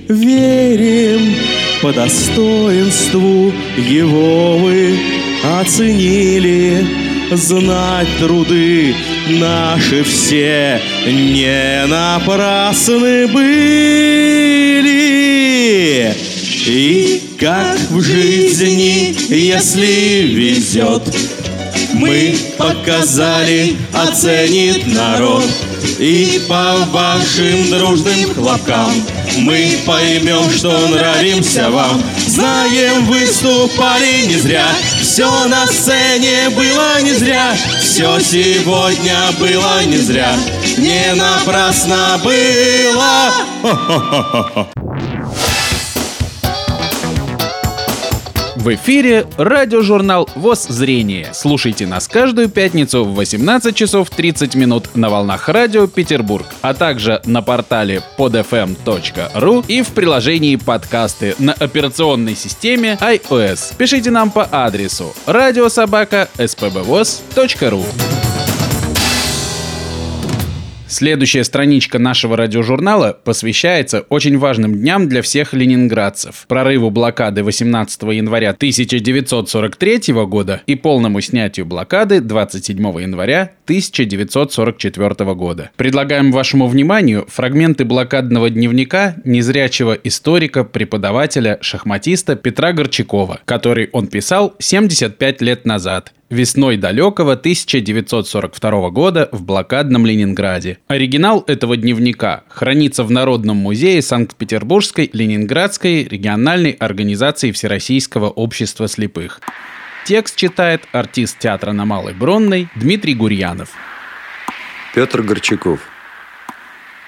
Верим 0.08 1.34
по 1.82 1.92
достоинству 1.92 3.52
Его 3.76 4.56
вы 4.56 4.94
оценили 5.44 7.08
Знать 7.32 8.08
труды 8.18 8.94
наши 9.28 10.02
все. 10.02 10.80
Не 11.04 11.84
напрасны 11.86 13.26
были. 13.26 14.88
И 16.66 17.22
как 17.38 17.78
в 17.90 18.00
жизни, 18.00 19.14
если 19.28 20.22
везет 20.22 21.02
Мы 21.92 22.34
показали, 22.56 23.76
оценит 23.92 24.86
народ. 24.86 25.44
И 25.98 26.40
по 26.48 26.76
вашим 26.90 27.70
дружным 27.70 28.32
хлопкам 28.34 28.90
Мы 29.38 29.76
поймем, 29.84 30.50
что 30.50 30.88
нравимся 30.88 31.68
вам. 31.70 32.02
Знаем, 32.26 33.04
выступали 33.04 34.26
не 34.26 34.36
зря 34.36 34.66
Все 35.08 35.48
на 35.48 35.66
сцене 35.66 36.50
было 36.50 37.00
не 37.00 37.12
зря. 37.14 37.56
Все 37.80 38.20
сегодня 38.20 39.16
было 39.40 39.82
не 39.86 39.96
зря. 39.96 40.36
Не 40.76 41.14
напрасно 41.14 42.20
было 42.22 43.32
В 48.58 48.74
эфире 48.74 49.24
радиожурнал 49.36 50.28
ВОЗ 50.34 50.66
«Зрение». 50.66 51.28
Слушайте 51.32 51.86
нас 51.86 52.08
каждую 52.08 52.48
пятницу 52.48 53.04
в 53.04 53.14
18 53.14 53.72
часов 53.72 54.10
30 54.10 54.56
минут 54.56 54.96
на 54.96 55.10
волнах 55.10 55.48
радио 55.48 55.86
Петербург, 55.86 56.44
а 56.60 56.74
также 56.74 57.22
на 57.24 57.40
портале 57.40 58.02
podfm.ru 58.18 59.64
и 59.68 59.82
в 59.82 59.90
приложении 59.90 60.56
подкасты 60.56 61.36
на 61.38 61.52
операционной 61.52 62.34
системе 62.34 62.98
iOS. 63.00 63.76
Пишите 63.78 64.10
нам 64.10 64.32
по 64.32 64.48
адресу 64.50 65.14
радиособака 65.26 66.28
spbvoz.ru. 66.36 67.84
Следующая 70.90 71.44
страничка 71.44 71.98
нашего 71.98 72.34
радиожурнала 72.34 73.12
посвящается 73.22 74.06
очень 74.08 74.38
важным 74.38 74.74
дням 74.74 75.06
для 75.06 75.20
всех 75.20 75.52
ленинградцев. 75.52 76.46
Прорыву 76.48 76.90
блокады 76.90 77.44
18 77.44 78.02
января 78.04 78.50
1943 78.50 80.14
года 80.24 80.62
и 80.66 80.76
полному 80.76 81.20
снятию 81.20 81.66
блокады 81.66 82.22
27 82.22 82.78
января 83.02 83.52
1944 83.64 85.34
года. 85.34 85.70
Предлагаем 85.76 86.32
вашему 86.32 86.66
вниманию 86.68 87.26
фрагменты 87.28 87.84
блокадного 87.84 88.48
дневника 88.48 89.16
незрячего 89.24 89.92
историка, 89.92 90.64
преподавателя, 90.64 91.58
шахматиста 91.60 92.34
Петра 92.34 92.72
Горчакова, 92.72 93.40
который 93.44 93.90
он 93.92 94.06
писал 94.06 94.54
75 94.58 95.42
лет 95.42 95.66
назад 95.66 96.14
весной 96.30 96.76
далекого 96.76 97.32
1942 97.32 98.90
года 98.90 99.28
в 99.32 99.42
блокадном 99.42 100.06
Ленинграде. 100.06 100.78
Оригинал 100.88 101.44
этого 101.46 101.76
дневника 101.76 102.44
хранится 102.48 103.04
в 103.04 103.10
Народном 103.10 103.56
музее 103.56 104.02
Санкт-Петербургской 104.02 105.10
Ленинградской 105.12 106.04
региональной 106.04 106.72
организации 106.72 107.52
Всероссийского 107.52 108.28
общества 108.28 108.88
слепых. 108.88 109.40
Текст 110.04 110.36
читает 110.36 110.82
артист 110.92 111.38
театра 111.38 111.72
на 111.72 111.84
Малой 111.84 112.14
Бронной 112.14 112.68
Дмитрий 112.76 113.14
Гурьянов. 113.14 113.70
Петр 114.94 115.22
Горчаков. 115.22 115.80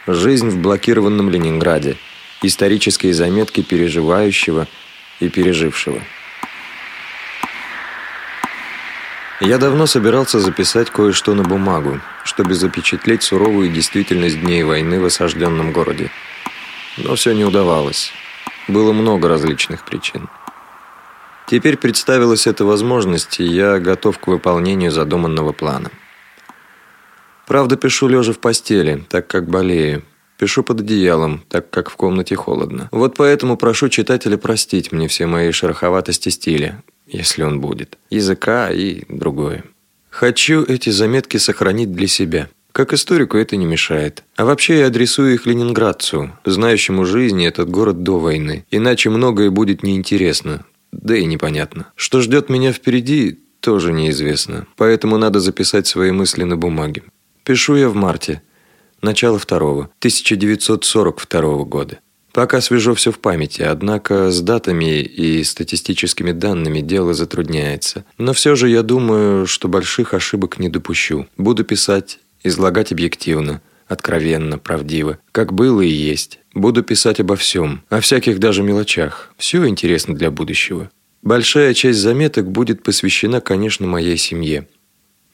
Жизнь 0.07 0.49
в 0.49 0.61
блокированном 0.61 1.31
Ленинграде. 1.31 1.97
Исторические 2.43 3.15
заметки 3.15 3.63
переживающего 3.63 4.67
и 5.21 5.29
пережившего. 5.29 6.01
Я 9.41 9.57
давно 9.57 9.87
собирался 9.87 10.39
записать 10.39 10.91
кое-что 10.91 11.35
на 11.35 11.43
бумагу, 11.43 11.99
чтобы 12.25 12.55
запечатлеть 12.55 13.23
суровую 13.23 13.73
действительность 13.73 14.39
дней 14.39 14.63
войны 14.65 15.01
в 15.01 15.07
осажденном 15.07 15.73
городе. 15.73 16.11
Но 16.99 17.15
все 17.15 17.33
не 17.33 17.47
удавалось. 17.47 18.13
Было 18.69 18.93
много 18.93 19.29
различных 19.29 19.87
причин. 19.87 20.29
Теперь 21.47 21.79
представилась 21.79 22.47
эта 22.47 22.67
возможность, 22.67 23.41
и 23.41 23.45
я 23.45 23.79
готов 23.79 24.19
к 24.19 24.27
выполнению 24.27 24.91
задуманного 24.91 25.53
плана. 25.53 25.91
Правда, 27.47 27.77
пишу 27.77 28.09
лежа 28.09 28.35
в 28.35 28.39
постели, 28.39 29.07
так 29.09 29.27
как 29.27 29.49
болею. 29.49 30.05
Пишу 30.37 30.63
под 30.63 30.81
одеялом, 30.81 31.43
так 31.49 31.71
как 31.71 31.91
в 31.91 31.97
комнате 31.97 32.37
холодно. 32.37 32.89
Вот 32.93 33.17
поэтому 33.17 33.57
прошу 33.57 33.89
читателя 33.89 34.37
простить 34.37 34.93
мне 34.93 35.09
все 35.09 35.27
мои 35.27 35.51
шероховатости 35.51 36.29
стиля, 36.29 36.83
если 37.13 37.43
он 37.43 37.61
будет, 37.61 37.99
языка 38.11 38.71
и 38.71 39.03
другое. 39.09 39.65
Хочу 40.11 40.65
эти 40.65 40.91
заметки 40.91 41.37
сохранить 41.37 41.93
для 41.93 42.09
себя. 42.09 42.49
Как 42.73 42.93
историку 42.93 43.37
это 43.37 43.57
не 43.57 43.65
мешает. 43.65 44.23
А 44.37 44.45
вообще 44.45 44.81
я 44.81 44.87
адресую 44.87 45.35
их 45.35 45.47
ленинградцу, 45.47 46.33
знающему 46.45 47.05
жизни 47.05 47.47
этот 47.47 47.69
город 47.69 48.03
до 48.03 48.19
войны. 48.19 48.65
Иначе 48.71 49.11
многое 49.11 49.51
будет 49.51 49.83
неинтересно, 49.83 50.65
да 50.93 51.17
и 51.17 51.25
непонятно. 51.25 51.93
Что 51.97 52.21
ждет 52.21 52.49
меня 52.49 52.73
впереди, 52.73 53.41
тоже 53.61 53.93
неизвестно. 53.93 54.67
Поэтому 54.77 55.19
надо 55.19 55.41
записать 55.41 55.87
свои 55.87 56.11
мысли 56.11 56.45
на 56.45 56.57
бумаге. 56.57 57.03
Пишу 57.45 57.77
я 57.77 57.89
в 57.89 57.95
марте, 57.95 58.43
начало 59.03 59.39
второго, 59.39 59.91
1942 59.99 61.65
года. 61.65 61.99
Пока 62.33 62.61
свежо 62.61 62.95
все 62.95 63.11
в 63.11 63.19
памяти, 63.19 63.63
однако 63.63 64.31
с 64.31 64.41
датами 64.41 65.01
и 65.01 65.43
статистическими 65.43 66.33
данными 66.33 66.81
дело 66.81 67.13
затрудняется. 67.13 68.05
Но 68.19 68.33
все 68.33 68.55
же 68.55 68.69
я 68.69 68.83
думаю, 68.83 69.47
что 69.47 69.69
больших 69.69 70.15
ошибок 70.15 70.59
не 70.59 70.69
допущу. 70.69 71.27
Буду 71.37 71.65
писать, 71.65 72.21
излагать 72.45 72.93
объективно, 72.93 73.61
откровенно, 73.89 74.59
правдиво, 74.59 75.19
как 75.33 75.53
было 75.53 75.81
и 75.81 75.89
есть. 75.89 76.39
Буду 76.55 76.83
писать 76.83 77.21
обо 77.21 77.35
всем, 77.37 77.83
о 77.89 78.01
всяких 78.01 78.39
даже 78.39 78.63
мелочах. 78.63 79.33
Все 79.37 79.67
интересно 79.67 80.15
для 80.15 80.31
будущего. 80.31 80.91
Большая 81.23 81.75
часть 81.75 81.99
заметок 81.99 82.51
будет 82.51 82.83
посвящена, 82.83 83.41
конечно, 83.41 83.87
моей 83.87 84.17
семье. 84.17 84.69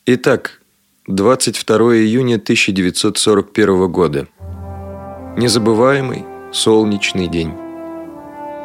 Итак, 0.07 0.61
22 1.07 1.77
июня 1.97 2.37
1941 2.37 3.93
года. 3.93 4.27
Незабываемый, 5.37 6.25
солнечный 6.53 7.29
день. 7.29 7.53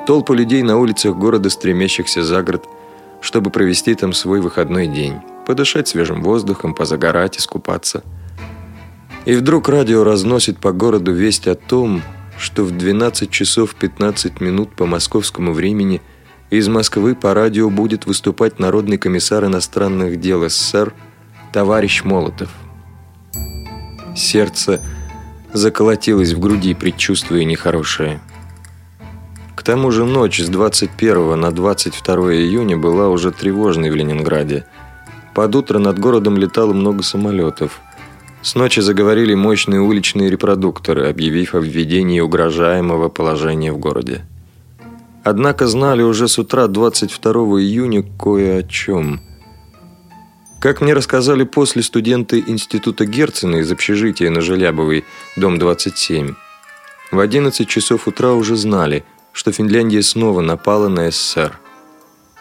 Толпы 0.07 0.35
людей 0.35 0.63
на 0.63 0.77
улицах 0.77 1.15
города, 1.15 1.49
стремящихся 1.49 2.23
за 2.23 2.41
город, 2.41 2.65
чтобы 3.21 3.51
провести 3.51 3.93
там 3.95 4.13
свой 4.13 4.41
выходной 4.41 4.87
день, 4.87 5.19
подышать 5.45 5.87
свежим 5.87 6.23
воздухом, 6.23 6.73
позагорать, 6.73 7.37
искупаться. 7.37 8.03
И 9.25 9.35
вдруг 9.35 9.69
радио 9.69 10.03
разносит 10.03 10.57
по 10.57 10.71
городу 10.71 11.13
весть 11.13 11.47
о 11.47 11.55
том, 11.55 12.01
что 12.37 12.63
в 12.63 12.75
12 12.75 13.29
часов 13.29 13.75
15 13.75 14.41
минут 14.41 14.75
по 14.75 14.87
московскому 14.87 15.53
времени 15.53 16.01
из 16.49 16.67
Москвы 16.67 17.15
по 17.15 17.33
радио 17.33 17.69
будет 17.69 18.07
выступать 18.07 18.59
Народный 18.59 18.97
комиссар 18.97 19.45
иностранных 19.45 20.19
дел 20.19 20.49
СССР 20.49 20.93
товарищ 21.53 22.03
Молотов. 22.03 22.49
Сердце 24.15 24.81
заколотилось 25.53 26.33
в 26.33 26.39
груди, 26.39 26.73
предчувствуя 26.73 27.43
нехорошее. 27.43 28.21
К 29.55 29.63
тому 29.63 29.91
же 29.91 30.05
ночь 30.05 30.39
с 30.39 30.49
21 30.49 31.39
на 31.39 31.51
22 31.51 32.33
июня 32.33 32.77
была 32.77 33.09
уже 33.09 33.31
тревожной 33.31 33.91
в 33.91 33.95
Ленинграде. 33.95 34.65
Под 35.33 35.55
утро 35.55 35.79
над 35.79 35.99
городом 35.99 36.37
летало 36.37 36.73
много 36.73 37.03
самолетов. 37.03 37.79
С 38.41 38.55
ночи 38.55 38.79
заговорили 38.79 39.35
мощные 39.35 39.81
уличные 39.81 40.29
репродукторы, 40.29 41.07
объявив 41.07 41.53
о 41.53 41.59
введении 41.59 42.19
угрожаемого 42.19 43.09
положения 43.09 43.71
в 43.71 43.77
городе. 43.77 44.25
Однако 45.23 45.67
знали 45.67 46.01
уже 46.01 46.27
с 46.27 46.39
утра 46.39 46.67
22 46.67 47.31
июня 47.61 48.03
кое 48.17 48.59
о 48.59 48.63
чем– 48.63 49.21
как 50.61 50.79
мне 50.79 50.93
рассказали 50.93 51.43
после 51.43 51.81
студенты 51.81 52.43
Института 52.45 53.05
Герцена 53.05 53.57
из 53.57 53.71
общежития 53.71 54.29
на 54.29 54.41
Желябовой, 54.41 55.05
дом 55.35 55.57
27, 55.57 56.35
в 57.11 57.19
11 57.19 57.67
часов 57.67 58.07
утра 58.07 58.33
уже 58.33 58.55
знали, 58.55 59.03
что 59.33 59.51
Финляндия 59.51 60.03
снова 60.03 60.41
напала 60.41 60.87
на 60.87 61.09
СССР. 61.09 61.59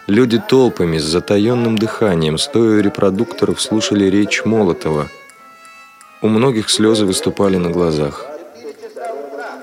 Люди 0.07 0.39
толпами 0.39 0.99
с 0.99 1.05
затаенным 1.05 1.79
дыханием, 1.79 2.37
стоя 2.37 2.79
у 2.79 2.81
репродукторов, 2.81 3.61
слушали 3.61 4.05
речь 4.05 4.45
Молотова. 4.45 5.09
У 6.21 6.29
многих 6.29 6.69
слезы 6.69 7.07
выступали 7.07 7.57
на 7.57 7.71
глазах. 7.71 8.27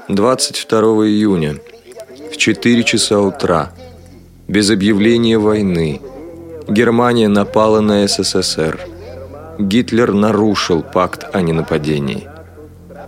22 0.07 0.79
июня, 1.05 1.57
в 2.31 2.37
4 2.37 2.83
часа 2.83 3.19
утра, 3.19 3.71
без 4.47 4.71
объявления 4.71 5.37
войны– 5.37 6.01
Германия 6.67 7.29
напала 7.29 7.79
на 7.79 8.05
СССР. 8.07 8.77
Гитлер 9.57 10.13
нарушил 10.13 10.83
пакт 10.83 11.25
о 11.33 11.41
ненападении. 11.41 12.27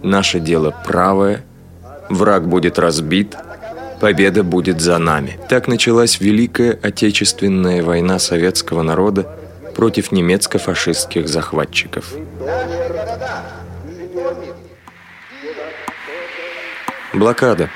Наше 0.02 0.40
дело 0.40 0.74
правое, 0.86 1.44
враг 2.10 2.48
будет 2.48 2.80
разбит, 2.80 3.36
победа 4.00 4.44
будет 4.44 4.80
за 4.80 4.98
нами. 4.98 5.38
Так 5.50 5.68
началась 5.68 6.22
Великая 6.22 6.80
Отечественная 6.82 7.84
война 7.84 8.18
советского 8.18 8.82
народа 8.82 9.30
против 9.76 10.14
немецко-фашистских 10.14 11.28
захватчиков. 11.28 12.14
Блокада. 17.14 17.70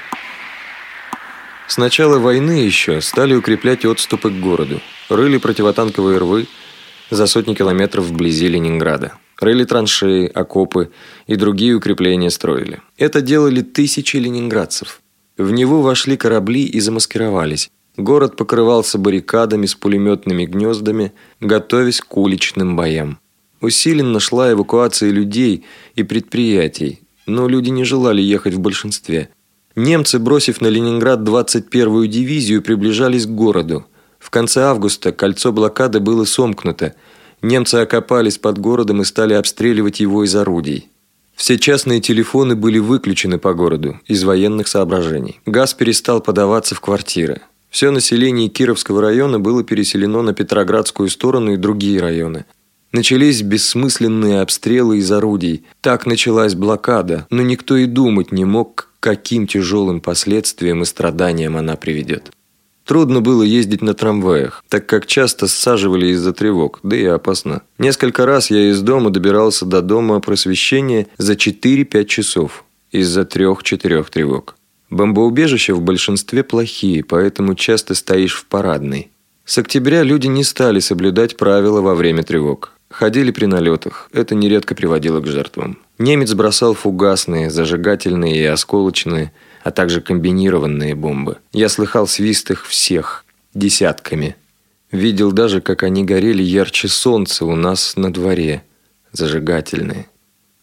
С 1.67 1.77
начала 1.77 2.19
войны 2.19 2.51
еще 2.51 3.01
стали 3.01 3.35
укреплять 3.35 3.83
отступы 3.83 4.29
к 4.29 4.39
городу 4.39 4.79
рыли 5.15 5.37
противотанковые 5.37 6.17
рвы 6.17 6.47
за 7.09 7.27
сотни 7.27 7.53
километров 7.53 8.05
вблизи 8.05 8.47
Ленинграда. 8.47 9.13
Рыли 9.39 9.65
траншеи, 9.65 10.27
окопы 10.27 10.91
и 11.27 11.35
другие 11.35 11.75
укрепления 11.75 12.29
строили. 12.29 12.81
Это 12.97 13.21
делали 13.21 13.61
тысячи 13.61 14.17
ленинградцев. 14.17 15.01
В 15.37 15.51
него 15.51 15.81
вошли 15.81 16.17
корабли 16.17 16.63
и 16.63 16.79
замаскировались. 16.79 17.69
Город 17.97 18.35
покрывался 18.35 18.97
баррикадами 18.97 19.65
с 19.65 19.75
пулеметными 19.75 20.45
гнездами, 20.45 21.13
готовясь 21.39 22.01
к 22.01 22.17
уличным 22.17 22.75
боям. 22.75 23.19
Усиленно 23.61 24.19
шла 24.19 24.51
эвакуация 24.51 25.11
людей 25.11 25.65
и 25.95 26.03
предприятий, 26.03 27.01
но 27.27 27.47
люди 27.47 27.69
не 27.69 27.83
желали 27.83 28.21
ехать 28.21 28.55
в 28.55 28.59
большинстве. 28.59 29.29
Немцы, 29.75 30.19
бросив 30.19 30.61
на 30.61 30.67
Ленинград 30.67 31.21
21-ю 31.21 32.05
дивизию, 32.07 32.61
приближались 32.61 33.25
к 33.25 33.29
городу. 33.29 33.85
Конце 34.33 34.63
августа 34.63 35.11
кольцо 35.11 35.51
блокады 35.51 35.99
было 35.99 36.25
сомкнуто. 36.25 36.95
Немцы 37.43 37.75
окопались 37.75 38.39
под 38.39 38.57
городом 38.57 39.03
и 39.03 39.05
стали 39.05 39.35
обстреливать 39.35 39.99
его 39.99 40.23
из 40.23 40.35
орудий. 40.35 40.89
Все 41.35 41.59
частные 41.59 42.01
телефоны 42.01 42.55
были 42.55 42.79
выключены 42.79 43.37
по 43.37 43.53
городу 43.53 43.99
из 44.07 44.23
военных 44.23 44.67
соображений. 44.67 45.39
Газ 45.45 45.75
перестал 45.75 46.19
подаваться 46.19 46.73
в 46.73 46.81
квартиры. 46.81 47.41
Все 47.69 47.91
население 47.91 48.49
Кировского 48.49 49.03
района 49.03 49.39
было 49.39 49.63
переселено 49.63 50.23
на 50.23 50.33
Петроградскую 50.33 51.09
сторону 51.09 51.53
и 51.53 51.57
другие 51.57 52.01
районы. 52.01 52.45
Начались 52.91 53.43
бессмысленные 53.43 54.41
обстрелы 54.41 54.97
из 54.97 55.11
орудий. 55.11 55.63
Так 55.79 56.07
началась 56.07 56.55
блокада, 56.55 57.27
но 57.29 57.43
никто 57.43 57.77
и 57.77 57.85
думать 57.85 58.31
не 58.31 58.45
мог, 58.45 58.89
каким 58.99 59.45
тяжелым 59.45 60.01
последствиям 60.01 60.81
и 60.81 60.85
страданиям 60.85 61.55
она 61.55 61.75
приведет. 61.75 62.31
Трудно 62.85 63.21
было 63.21 63.43
ездить 63.43 63.81
на 63.81 63.93
трамваях, 63.93 64.63
так 64.67 64.85
как 64.85 65.05
часто 65.05 65.47
саживали 65.47 66.07
из-за 66.07 66.33
тревог, 66.33 66.79
да 66.83 66.95
и 66.97 67.05
опасно. 67.05 67.61
Несколько 67.77 68.25
раз 68.25 68.51
я 68.51 68.69
из 68.69 68.81
дома 68.81 69.09
добирался 69.09 69.65
до 69.65 69.81
дома 69.81 70.19
просвещения 70.19 71.07
за 71.17 71.33
4-5 71.33 72.05
часов 72.05 72.65
из-за 72.91 73.25
трех-четырех 73.25 74.09
тревог. 74.09 74.55
Бомбоубежища 74.89 75.73
в 75.73 75.81
большинстве 75.81 76.43
плохие, 76.43 77.03
поэтому 77.03 77.55
часто 77.55 77.95
стоишь 77.95 78.35
в 78.35 78.45
парадной. 78.45 79.09
С 79.45 79.57
октября 79.57 80.03
люди 80.03 80.27
не 80.27 80.43
стали 80.43 80.79
соблюдать 80.79 81.35
правила 81.35 81.81
во 81.81 81.95
время 81.95 82.23
тревог. 82.23 82.73
Ходили 82.89 83.31
при 83.31 83.45
налетах. 83.45 84.07
Это 84.13 84.35
нередко 84.35 84.75
приводило 84.75 85.19
к 85.19 85.25
жертвам. 85.25 85.79
Немец 85.97 86.33
бросал 86.33 86.75
фугасные, 86.75 87.49
зажигательные 87.49 88.37
и 88.37 88.45
осколочные, 88.45 89.33
а 89.63 89.71
также 89.71 90.01
комбинированные 90.01 90.93
бомбы. 90.93 91.37
Я 91.51 91.69
слыхал 91.69 92.07
свист 92.07 92.51
их 92.51 92.67
всех, 92.67 93.25
десятками. 93.53 94.35
Видел 94.91 95.31
даже, 95.31 95.61
как 95.61 95.83
они 95.83 96.03
горели 96.03 96.43
ярче 96.43 96.87
солнца 96.87 97.45
у 97.45 97.55
нас 97.55 97.95
на 97.95 98.13
дворе. 98.13 98.63
Зажигательные. 99.11 100.07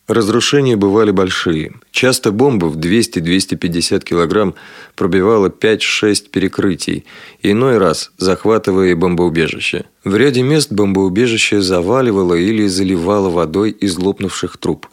Разрушения 0.07 0.75
бывали 0.75 1.13
большие. 1.13 1.75
Часто 1.93 2.33
бомба 2.33 2.67
в 2.67 2.77
200-250 2.77 4.05
килограмм 4.05 4.57
пробивала 4.97 5.49
5-6 5.49 6.31
перекрытий, 6.31 7.05
иной 7.43 7.79
раз 7.79 8.11
захватывая 8.19 8.97
бомбоубежище. 8.97 9.85
В 10.03 10.17
ряде 10.17 10.43
мест 10.43 10.73
бомбоубежище 10.73 11.61
заваливало 11.61 12.35
или 12.35 12.67
заливало 12.67 13.31
водой 13.31 13.71
из 13.71 13.99
лопнувших 13.99 14.57
труб. 14.57 14.89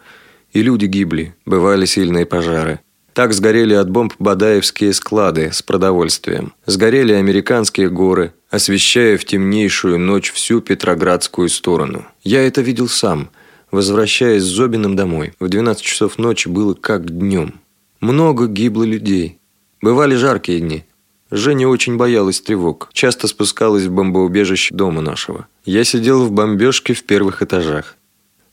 И 0.54 0.62
люди 0.62 0.86
гибли, 0.86 1.34
бывали 1.46 1.86
сильные 1.86 2.28
пожары. 2.28 2.80
Так 3.18 3.34
сгорели 3.34 3.74
от 3.74 3.90
бомб 3.90 4.14
Бадаевские 4.20 4.94
склады 4.94 5.52
с 5.52 5.64
продовольствием. 5.64 6.54
Сгорели 6.68 7.14
американские 7.14 7.90
горы, 7.90 8.32
освещая 8.52 9.18
в 9.18 9.26
темнейшую 9.26 9.98
ночь 9.98 10.32
всю 10.32 10.62
Петроградскую 10.62 11.50
сторону. 11.50 12.06
Я 12.22 12.46
это 12.46 12.62
видел 12.62 12.88
сам– 12.88 13.32
возвращаясь 13.72 14.44
с 14.44 14.46
Зобиным 14.46 14.96
домой. 14.96 15.34
В 15.40 15.50
12 15.50 15.82
часов 15.84 16.20
ночи 16.20 16.48
было 16.48 16.76
как 16.76 17.10
днем. 17.10 17.56
Много 18.02 18.46
гибло 18.46 18.84
людей. 18.84 19.40
Бывали 19.82 20.14
жаркие 20.14 20.60
дни. 20.60 20.86
Женя 21.32 21.68
очень 21.68 21.98
боялась 21.98 22.40
тревог. 22.40 22.88
Часто 22.94 23.28
спускалась 23.28 23.86
в 23.86 23.92
бомбоубежище 23.92 24.76
дома 24.76 25.02
нашего. 25.02 25.48
Я 25.66 25.84
сидел 25.86 26.24
в 26.24 26.32
бомбежке 26.32 26.94
в 26.94 27.04
первых 27.04 27.42
этажах. 27.42 27.97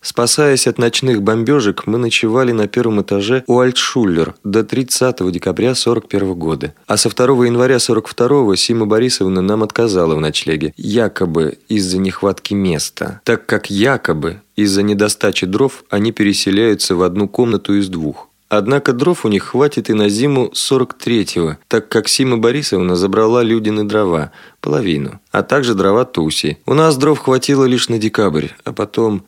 Спасаясь 0.04 0.66
от 0.66 0.76
ночных 0.76 1.22
бомбежек, 1.22 1.86
мы 1.86 1.96
ночевали 1.96 2.52
на 2.52 2.68
первом 2.68 3.00
этаже 3.00 3.42
у 3.46 3.58
Альтшуллер 3.58 4.34
до 4.44 4.62
30 4.62 5.32
декабря 5.32 5.74
41 5.74 6.34
года. 6.34 6.74
А 6.86 6.98
со 6.98 7.08
2 7.08 7.46
января 7.46 7.78
42 7.78 8.54
Сима 8.56 8.84
Борисовна 8.84 9.40
нам 9.40 9.62
отказала 9.62 10.14
в 10.14 10.20
ночлеге, 10.20 10.74
якобы 10.76 11.56
из-за 11.70 11.96
нехватки 11.96 12.52
места, 12.52 13.22
так 13.24 13.46
как 13.46 13.70
якобы 13.70 14.42
из-за 14.56 14.82
недостачи 14.82 15.46
дров 15.46 15.84
они 15.88 16.12
переселяются 16.12 16.94
в 16.96 17.02
одну 17.02 17.26
комнату 17.26 17.72
из 17.74 17.88
двух. 17.88 18.28
Однако 18.50 18.92
дров 18.92 19.24
у 19.24 19.28
них 19.28 19.44
хватит 19.44 19.88
и 19.88 19.94
на 19.94 20.10
зиму 20.10 20.52
43-го, 20.52 21.56
так 21.66 21.88
как 21.88 22.08
Сима 22.08 22.36
Борисовна 22.36 22.94
забрала 22.94 23.42
Людины 23.42 23.84
дрова, 23.84 24.32
половину, 24.60 25.18
а 25.32 25.42
также 25.42 25.74
дрова 25.74 26.04
Туси. 26.04 26.58
У 26.66 26.74
нас 26.74 26.98
дров 26.98 27.18
хватило 27.18 27.64
лишь 27.64 27.88
на 27.88 27.96
декабрь, 27.96 28.48
а 28.64 28.74
потом... 28.74 29.24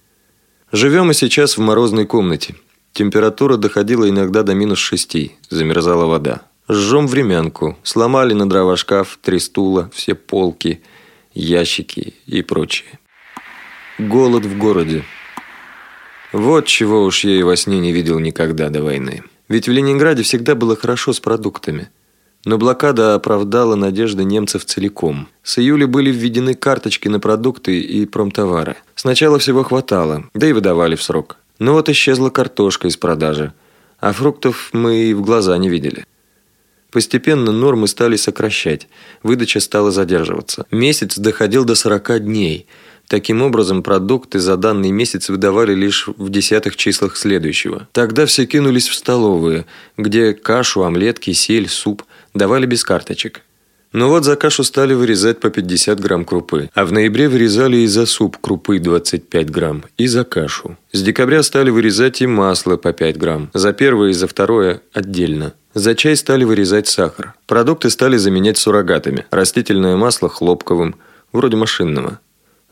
Живем 0.72 1.06
мы 1.06 1.14
сейчас 1.14 1.56
в 1.56 1.60
морозной 1.60 2.06
комнате. 2.06 2.56
Температура 2.92 3.56
доходила 3.56 4.08
иногда 4.08 4.42
до 4.42 4.54
минус 4.54 4.78
шести, 4.78 5.36
замерзала 5.48 6.06
вода. 6.06 6.42
Жжем 6.68 7.06
времянку, 7.06 7.78
сломали 7.84 8.32
на 8.34 8.48
дрова 8.48 8.76
шкаф, 8.76 9.16
три 9.22 9.38
стула, 9.38 9.88
все 9.94 10.16
полки, 10.16 10.82
ящики 11.34 12.14
и 12.26 12.42
прочее. 12.42 12.98
Голод 13.98 14.44
в 14.44 14.58
городе. 14.58 15.04
Вот 16.32 16.66
чего 16.66 17.04
уж 17.04 17.22
я 17.22 17.38
и 17.38 17.44
во 17.44 17.54
сне 17.54 17.78
не 17.78 17.92
видел 17.92 18.18
никогда 18.18 18.68
до 18.68 18.82
войны. 18.82 19.22
Ведь 19.48 19.68
в 19.68 19.70
Ленинграде 19.70 20.24
всегда 20.24 20.56
было 20.56 20.74
хорошо 20.74 21.12
с 21.12 21.20
продуктами. 21.20 21.90
Но 22.46 22.58
блокада 22.58 23.16
оправдала 23.16 23.74
надежды 23.74 24.22
немцев 24.22 24.64
целиком. 24.64 25.28
С 25.42 25.58
июля 25.58 25.88
были 25.88 26.12
введены 26.12 26.54
карточки 26.54 27.08
на 27.08 27.18
продукты 27.18 27.80
и 27.80 28.06
промтовары. 28.06 28.76
Сначала 28.94 29.40
всего 29.40 29.64
хватало, 29.64 30.30
да 30.32 30.46
и 30.46 30.52
выдавали 30.52 30.94
в 30.94 31.02
срок. 31.02 31.38
Но 31.58 31.72
вот 31.72 31.88
исчезла 31.88 32.30
картошка 32.30 32.86
из 32.86 32.96
продажи, 32.96 33.52
а 33.98 34.12
фруктов 34.12 34.70
мы 34.72 34.96
и 34.96 35.14
в 35.14 35.22
глаза 35.22 35.58
не 35.58 35.68
видели. 35.68 36.06
Постепенно 36.92 37.50
нормы 37.50 37.88
стали 37.88 38.14
сокращать, 38.14 38.86
выдача 39.24 39.58
стала 39.58 39.90
задерживаться. 39.90 40.66
Месяц 40.70 41.18
доходил 41.18 41.64
до 41.64 41.74
40 41.74 42.26
дней. 42.26 42.68
Таким 43.08 43.42
образом, 43.42 43.82
продукты 43.82 44.38
за 44.38 44.56
данный 44.56 44.92
месяц 44.92 45.28
выдавали 45.28 45.74
лишь 45.74 46.06
в 46.06 46.30
десятых 46.30 46.76
числах 46.76 47.16
следующего. 47.16 47.88
Тогда 47.90 48.24
все 48.24 48.46
кинулись 48.46 48.86
в 48.86 48.94
столовые, 48.94 49.66
где 49.96 50.32
кашу, 50.32 50.84
омлет, 50.84 51.18
кисель, 51.18 51.68
суп– 51.68 52.04
давали 52.36 52.66
без 52.66 52.84
карточек. 52.84 53.42
Но 53.92 54.08
вот 54.08 54.24
за 54.24 54.36
кашу 54.36 54.64
стали 54.64 54.94
вырезать 54.94 55.40
по 55.40 55.48
50 55.48 56.00
грамм 56.00 56.24
крупы, 56.24 56.68
а 56.74 56.84
в 56.84 56.92
ноябре 56.92 57.28
вырезали 57.28 57.78
и 57.78 57.86
за 57.86 58.04
суп 58.04 58.36
крупы 58.38 58.78
25 58.78 59.50
грамм, 59.50 59.84
и 59.96 60.06
за 60.06 60.24
кашу. 60.24 60.76
С 60.92 61.02
декабря 61.02 61.42
стали 61.42 61.70
вырезать 61.70 62.20
и 62.20 62.26
масло 62.26 62.76
по 62.76 62.92
5 62.92 63.16
грамм, 63.16 63.50
за 63.54 63.72
первое 63.72 64.10
и 64.10 64.12
за 64.12 64.26
второе 64.26 64.82
отдельно. 64.92 65.54
За 65.72 65.94
чай 65.94 66.16
стали 66.16 66.44
вырезать 66.44 66.88
сахар. 66.88 67.34
Продукты 67.46 67.90
стали 67.90 68.16
заменять 68.16 68.58
суррогатами. 68.58 69.24
Растительное 69.30 69.96
масло 69.96 70.28
хлопковым, 70.28 70.96
вроде 71.32 71.56
машинного. 71.56 72.20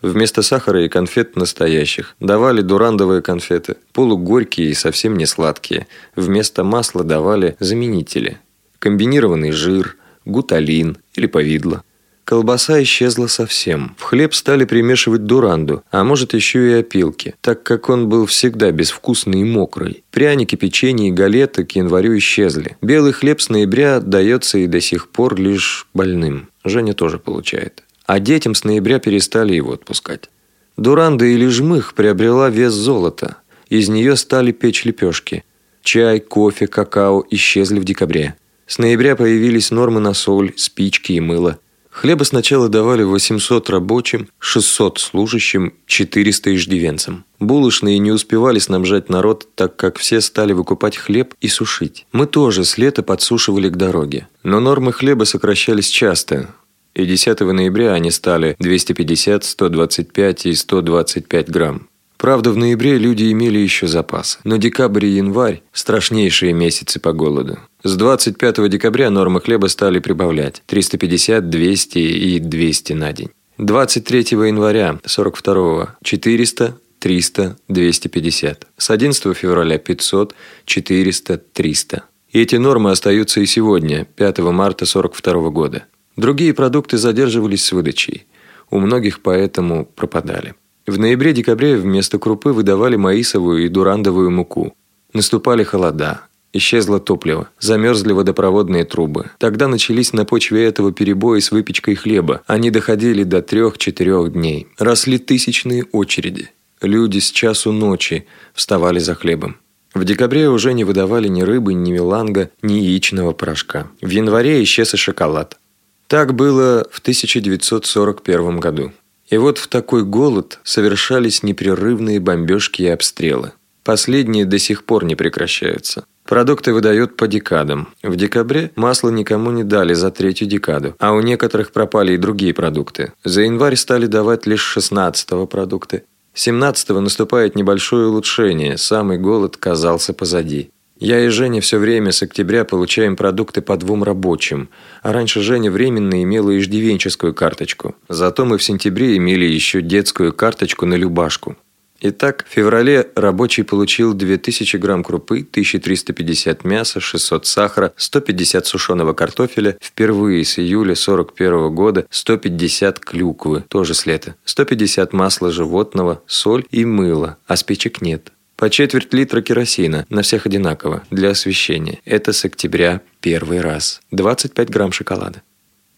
Вместо 0.02 0.42
сахара 0.42 0.84
и 0.84 0.88
конфет 0.88 1.36
настоящих 1.36 2.16
давали 2.20 2.60
дурандовые 2.60 3.22
конфеты, 3.22 3.76
полугорькие 3.94 4.68
и 4.68 4.74
совсем 4.74 5.16
не 5.16 5.24
сладкие. 5.24 5.86
Вместо 6.16 6.64
масла 6.64 7.04
давали 7.04 7.56
заменители– 7.60 8.38
комбинированный 8.84 9.50
жир, 9.50 9.96
гуталин 10.26 10.98
или 11.14 11.26
повидло. 11.26 11.82
Колбаса 12.26 12.82
исчезла 12.82 13.28
совсем. 13.28 13.94
В 13.96 14.02
хлеб 14.02 14.34
стали 14.34 14.66
примешивать 14.66 15.24
дуранду, 15.24 15.82
а 15.90 16.04
может 16.04 16.34
еще 16.34 16.70
и 16.70 16.80
опилки, 16.80 17.34
так 17.40 17.62
как 17.62 17.88
он 17.88 18.10
был 18.10 18.26
всегда 18.26 18.70
безвкусный 18.72 19.40
и 19.40 19.44
мокрый. 19.44 20.04
Пряники, 20.10 20.56
печенье 20.56 21.08
и 21.08 21.12
галеты 21.12 21.64
к 21.64 21.72
январю 21.72 22.18
исчезли. 22.18 22.76
Белый 22.82 23.12
хлеб 23.12 23.40
с 23.40 23.48
ноября 23.48 24.00
дается 24.00 24.58
и 24.58 24.66
до 24.66 24.82
сих 24.82 25.08
пор 25.08 25.40
лишь 25.40 25.86
больным. 25.94 26.50
Женя 26.62 26.92
тоже 26.92 27.18
получает. 27.18 27.84
А 28.04 28.20
детям 28.20 28.54
с 28.54 28.64
ноября 28.64 28.98
перестали 28.98 29.54
его 29.54 29.72
отпускать. 29.72 30.28
Дуранда 30.76 31.24
или 31.24 31.46
жмых 31.46 31.94
приобрела 31.94 32.50
вес 32.50 32.74
золота. 32.74 33.36
Из 33.70 33.88
нее 33.88 34.16
стали 34.16 34.52
печь 34.52 34.84
лепешки. 34.84 35.42
Чай, 35.82 36.20
кофе, 36.20 36.66
какао 36.66 37.24
исчезли 37.30 37.78
в 37.78 37.84
декабре. 37.84 38.34
С 38.66 38.78
ноября 38.78 39.16
появились 39.16 39.70
нормы 39.70 40.00
на 40.00 40.14
соль, 40.14 40.52
спички 40.56 41.12
и 41.12 41.20
мыло. 41.20 41.58
Хлеба 41.90 42.24
сначала 42.24 42.68
давали 42.68 43.04
800 43.04 43.70
рабочим, 43.70 44.28
600 44.40 44.98
служащим, 44.98 45.74
400 45.86 46.56
иждивенцам. 46.56 47.24
Булочные 47.38 47.98
не 47.98 48.10
успевали 48.10 48.58
снабжать 48.58 49.08
народ, 49.08 49.46
так 49.54 49.76
как 49.76 49.98
все 49.98 50.20
стали 50.20 50.52
выкупать 50.52 50.96
хлеб 50.96 51.34
и 51.40 51.46
сушить. 51.46 52.06
Мы 52.10 52.26
тоже 52.26 52.64
с 52.64 52.78
лета 52.78 53.04
подсушивали 53.04 53.68
к 53.68 53.76
дороге. 53.76 54.26
Но 54.42 54.58
нормы 54.58 54.92
хлеба 54.92 55.22
сокращались 55.22 55.88
часто, 55.88 56.48
и 56.94 57.06
10 57.06 57.40
ноября 57.40 57.92
они 57.92 58.10
стали 58.10 58.56
250, 58.58 59.44
125 59.44 60.46
и 60.46 60.54
125 60.54 61.48
грамм. 61.48 61.88
Правда, 62.16 62.50
в 62.50 62.56
ноябре 62.56 62.98
люди 62.98 63.30
имели 63.30 63.58
еще 63.58 63.86
запасы, 63.86 64.38
но 64.44 64.56
декабрь 64.56 65.06
и 65.06 65.16
январь– 65.16 65.62
страшнейшие 65.72 66.52
месяцы 66.52 66.98
по 66.98 67.12
голоду. 67.12 67.58
С 67.86 67.96
25 67.96 68.70
декабря 68.70 69.10
нормы 69.10 69.42
хлеба 69.42 69.66
стали 69.66 69.98
прибавлять– 69.98 70.62
350, 70.66 71.50
200 71.50 71.98
и 71.98 72.38
200 72.38 72.92
на 72.94 73.12
день. 73.12 73.28
23 73.58 74.20
января 74.30 74.98
42– 75.04 75.96
400, 76.02 76.78
300, 76.98 77.56
250. 77.68 78.66
С 78.78 78.88
11 78.88 79.36
февраля 79.36 79.76
500, 79.76 80.34
400, 80.64 81.36
300. 81.36 82.04
И 82.30 82.40
эти 82.40 82.56
нормы 82.56 82.90
остаются 82.90 83.40
и 83.42 83.46
сегодня, 83.46 84.06
5 84.16 84.38
марта 84.38 84.86
42 84.86 85.50
года. 85.50 85.84
Другие 86.16 86.54
продукты 86.54 86.96
задерживались 86.96 87.66
с 87.66 87.72
выдачей. 87.72 88.26
У 88.70 88.78
многих 88.78 89.20
поэтому 89.20 89.84
пропадали. 89.84 90.54
В 90.86 90.98
ноябре-декабре 90.98 91.76
вместо 91.76 92.18
крупы 92.18 92.52
выдавали 92.52 92.96
маисовую 92.96 93.66
и 93.66 93.68
дурандовую 93.68 94.30
муку. 94.30 94.74
Наступали 95.12 95.64
холода. 95.64 96.22
Исчезло 96.56 97.00
топливо, 97.00 97.48
замерзли 97.58 98.12
водопроводные 98.12 98.84
трубы. 98.84 99.32
Тогда 99.38 99.66
начались 99.66 100.12
на 100.12 100.24
почве 100.24 100.64
этого 100.64 100.92
перебои 100.92 101.40
с 101.40 101.50
выпечкой 101.50 101.96
хлеба. 101.96 102.42
Они 102.46 102.70
доходили 102.70 103.24
до 103.24 103.42
трех-четырех 103.42 104.32
дней. 104.32 104.68
Росли 104.78 105.18
тысячные 105.18 105.84
очереди. 105.90 106.52
Люди 106.80 107.18
с 107.18 107.32
часу 107.32 107.72
ночи 107.72 108.26
вставали 108.54 109.00
за 109.00 109.16
хлебом. 109.16 109.56
В 109.94 110.04
декабре 110.04 110.48
уже 110.48 110.74
не 110.74 110.84
выдавали 110.84 111.26
ни 111.26 111.42
рыбы, 111.42 111.74
ни 111.74 111.90
меланга, 111.90 112.50
ни 112.62 112.74
яичного 112.74 113.32
порошка. 113.32 113.88
В 114.00 114.08
январе 114.10 114.62
исчез 114.62 114.94
и 114.94 114.96
шоколад. 114.96 115.58
Так 116.06 116.34
было 116.34 116.86
в 116.88 117.00
1941 117.00 118.60
году. 118.60 118.92
И 119.28 119.36
вот 119.38 119.58
в 119.58 119.66
такой 119.66 120.04
голод 120.04 120.60
совершались 120.62 121.42
непрерывные 121.42 122.20
бомбежки 122.20 122.82
и 122.82 122.86
обстрелы. 122.86 123.52
Последние 123.82 124.44
до 124.44 124.60
сих 124.60 124.84
пор 124.84 125.04
не 125.04 125.16
прекращаются. 125.16 126.04
Продукты 126.26 126.72
выдают 126.72 127.16
по 127.16 127.28
декадам. 127.28 127.88
В 128.02 128.16
декабре 128.16 128.70
масло 128.76 129.10
никому 129.10 129.50
не 129.50 129.62
дали 129.62 129.92
за 129.92 130.10
третью 130.10 130.48
декаду, 130.48 130.94
а 130.98 131.12
у 131.12 131.20
некоторых 131.20 131.70
пропали 131.70 132.14
и 132.14 132.16
другие 132.18 132.54
продукты. 132.54 133.12
За 133.24 133.42
январь 133.42 133.76
стали 133.76 134.06
давать 134.06 134.46
лишь 134.46 134.74
16-го 134.76 135.46
продукты. 135.46 136.04
17-го 136.34 137.00
наступает 137.00 137.56
небольшое 137.56 138.08
улучшение, 138.08 138.78
самый 138.78 139.18
голод 139.18 139.58
казался 139.58 140.14
позади. 140.14 140.70
Я 140.98 141.24
и 141.24 141.28
Женя 141.28 141.60
все 141.60 141.78
время 141.78 142.12
с 142.12 142.22
октября 142.22 142.64
получаем 142.64 143.16
продукты 143.16 143.60
по 143.60 143.76
двум 143.76 144.02
рабочим, 144.02 144.70
а 145.02 145.12
раньше 145.12 145.42
Женя 145.42 145.70
временно 145.70 146.22
имела 146.22 146.56
иждивенческую 146.56 147.34
карточку. 147.34 147.96
Зато 148.08 148.46
мы 148.46 148.56
в 148.56 148.62
сентябре 148.62 149.16
имели 149.18 149.44
еще 149.44 149.82
детскую 149.82 150.32
карточку 150.32 150.86
на 150.86 150.94
Любашку. 150.94 151.56
Итак, 152.00 152.44
в 152.48 152.52
феврале 152.52 153.10
рабочий 153.14 153.62
получил 153.62 154.14
2000 154.14 154.76
грамм 154.76 155.02
крупы, 155.02 155.40
1350 155.40 156.64
мяса, 156.64 157.00
600 157.00 157.46
сахара, 157.46 157.92
150 157.96 158.66
сушеного 158.66 159.12
картофеля, 159.14 159.78
впервые 159.80 160.44
с 160.44 160.58
июля 160.58 160.94
41 160.94 161.74
года 161.74 162.06
150 162.10 162.98
клюквы, 162.98 163.64
тоже 163.68 163.94
с 163.94 164.06
лета, 164.06 164.34
150 164.44 165.12
масла 165.12 165.50
животного, 165.50 166.22
соль 166.26 166.66
и 166.70 166.84
мыло, 166.84 167.38
а 167.46 167.56
спичек 167.56 168.02
нет. 168.02 168.32
По 168.56 168.70
четверть 168.70 169.12
литра 169.12 169.40
керосина, 169.40 170.06
на 170.10 170.22
всех 170.22 170.46
одинаково, 170.46 171.02
для 171.10 171.30
освещения. 171.30 172.00
Это 172.04 172.32
с 172.32 172.44
октября 172.44 173.00
первый 173.20 173.60
раз. 173.60 174.00
25 174.10 174.70
грамм 174.70 174.92
шоколада. 174.92 175.42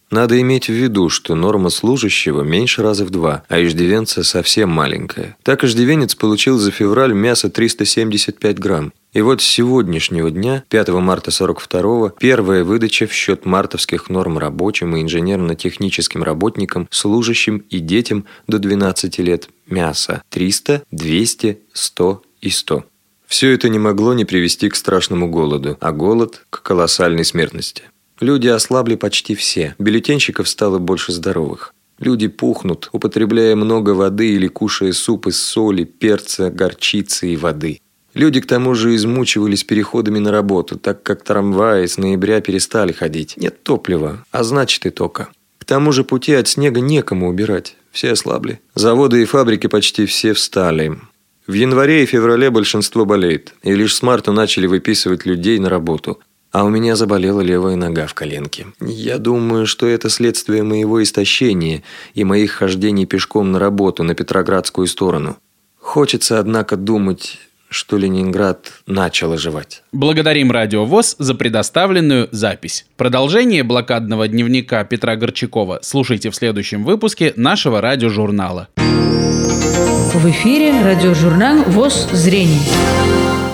Надо 0.09 0.39
иметь 0.39 0.67
в 0.67 0.73
виду, 0.73 1.09
что 1.09 1.35
норма 1.35 1.69
служащего 1.69 2.41
меньше 2.41 2.81
раза 2.81 3.03
в 3.03 3.09
два, 3.09 3.43
а 3.49 3.61
иждивенца 3.61 4.23
совсем 4.23 4.69
маленькая. 4.69 5.35
Так 5.43 5.65
иждивенец 5.65 6.15
получил 6.15 6.57
за 6.57 6.71
февраль 6.71 7.13
мясо 7.13 7.49
375 7.49 8.57
грамм. 8.57 8.93
И 9.11 9.21
вот 9.21 9.41
с 9.41 9.45
сегодняшнего 9.45 10.31
дня, 10.31 10.63
5 10.69 10.89
марта 10.89 11.31
42 11.31 12.11
первая 12.19 12.63
выдача 12.63 13.05
в 13.05 13.13
счет 13.13 13.45
мартовских 13.45 14.09
норм 14.09 14.37
рабочим 14.37 14.95
и 14.95 15.01
инженерно-техническим 15.01 16.23
работникам, 16.23 16.87
служащим 16.89 17.57
и 17.69 17.79
детям 17.79 18.25
до 18.47 18.59
12 18.59 19.17
лет 19.19 19.49
мяса 19.67 20.21
300, 20.29 20.83
200, 20.91 21.59
100 21.73 22.21
и 22.41 22.49
100. 22.49 22.85
Все 23.27 23.51
это 23.51 23.67
не 23.67 23.77
могло 23.77 24.13
не 24.13 24.23
привести 24.23 24.69
к 24.69 24.75
страшному 24.75 25.29
голоду, 25.29 25.77
а 25.81 25.91
голод– 25.91 26.45
к 26.49 26.61
колоссальной 26.61 27.25
смертности. 27.25 27.83
Люди 28.19 28.47
ослабли 28.47 28.95
почти 28.95 29.35
все, 29.35 29.75
бюллетенщиков 29.77 30.49
стало 30.49 30.79
больше 30.79 31.11
здоровых. 31.11 31.73
Люди 31.99 32.27
пухнут, 32.27 32.89
употребляя 32.91 33.55
много 33.55 33.91
воды 33.91 34.31
или 34.31 34.47
кушая 34.47 34.93
суп 34.93 35.27
из 35.27 35.41
соли, 35.41 35.83
перца, 35.83 36.49
горчицы 36.49 37.33
и 37.33 37.35
воды. 37.35 37.79
Люди 38.13 38.41
к 38.41 38.47
тому 38.47 38.73
же 38.73 38.95
измучивались 38.95 39.63
переходами 39.63 40.17
на 40.17 40.31
работу, 40.31 40.79
так 40.79 41.03
как 41.03 41.23
трамваи 41.23 41.85
с 41.85 41.97
ноября 41.97 42.41
перестали 42.41 42.91
ходить. 42.91 43.35
Нет 43.37 43.61
топлива, 43.63 44.25
а 44.31 44.43
значит 44.43 44.85
и 44.87 44.89
тока. 44.89 45.29
К 45.59 45.65
тому 45.65 45.91
же 45.91 46.03
пути 46.03 46.33
от 46.33 46.47
снега 46.47 46.79
некому 46.79 47.29
убирать. 47.29 47.75
Все 47.91 48.11
ослабли. 48.11 48.59
Заводы 48.73 49.21
и 49.21 49.25
фабрики 49.25 49.67
почти 49.67 50.07
все 50.07 50.33
встали. 50.33 50.97
В 51.45 51.53
январе 51.53 52.03
и 52.03 52.05
феврале 52.05 52.49
большинство 52.49 53.05
болеет, 53.05 53.53
и 53.63 53.73
лишь 53.73 53.95
с 53.95 54.01
марта 54.01 54.31
начали 54.31 54.67
выписывать 54.67 55.25
людей 55.25 55.59
на 55.59 55.69
работу. 55.69 56.19
А 56.57 56.63
у 56.63 56.69
меня 56.69 56.95
заболела 56.95 57.41
левая 57.41 57.75
нога 57.75 58.07
в 58.07 58.15
коленке. 58.15 58.65
Я 58.81 59.19
думаю, 59.19 59.67
что 59.67 59.85
это 59.85 60.09
следствие 60.09 60.63
моего 60.63 61.03
истощения 61.03 61.83
и 62.15 62.23
моих 62.23 62.51
хождений 62.51 63.05
пешком 63.05 63.51
на 63.51 63.59
работу 63.59 64.01
на 64.01 64.15
Петроградскую 64.15 64.87
сторону. 64.87 65.37
Хочется, 65.79 66.39
однако, 66.39 66.75
думать, 66.75 67.37
что 67.69 67.95
Ленинград 67.97 68.71
начал 68.87 69.33
оживать. 69.33 69.83
Благодарим 69.91 70.51
Радио 70.51 70.83
ВОЗ 70.85 71.15
за 71.19 71.35
предоставленную 71.35 72.27
запись. 72.31 72.87
Продолжение 72.97 73.61
блокадного 73.61 74.27
дневника 74.27 74.83
Петра 74.83 75.15
Горчакова 75.15 75.81
слушайте 75.83 76.31
в 76.31 76.35
следующем 76.35 76.83
выпуске 76.83 77.33
нашего 77.35 77.81
радиожурнала. 77.81 78.67
В 78.77 80.27
эфире 80.31 80.81
радиожурнал 80.81 81.65
ВОЗ 81.67 82.09
«Зрение». 82.13 83.46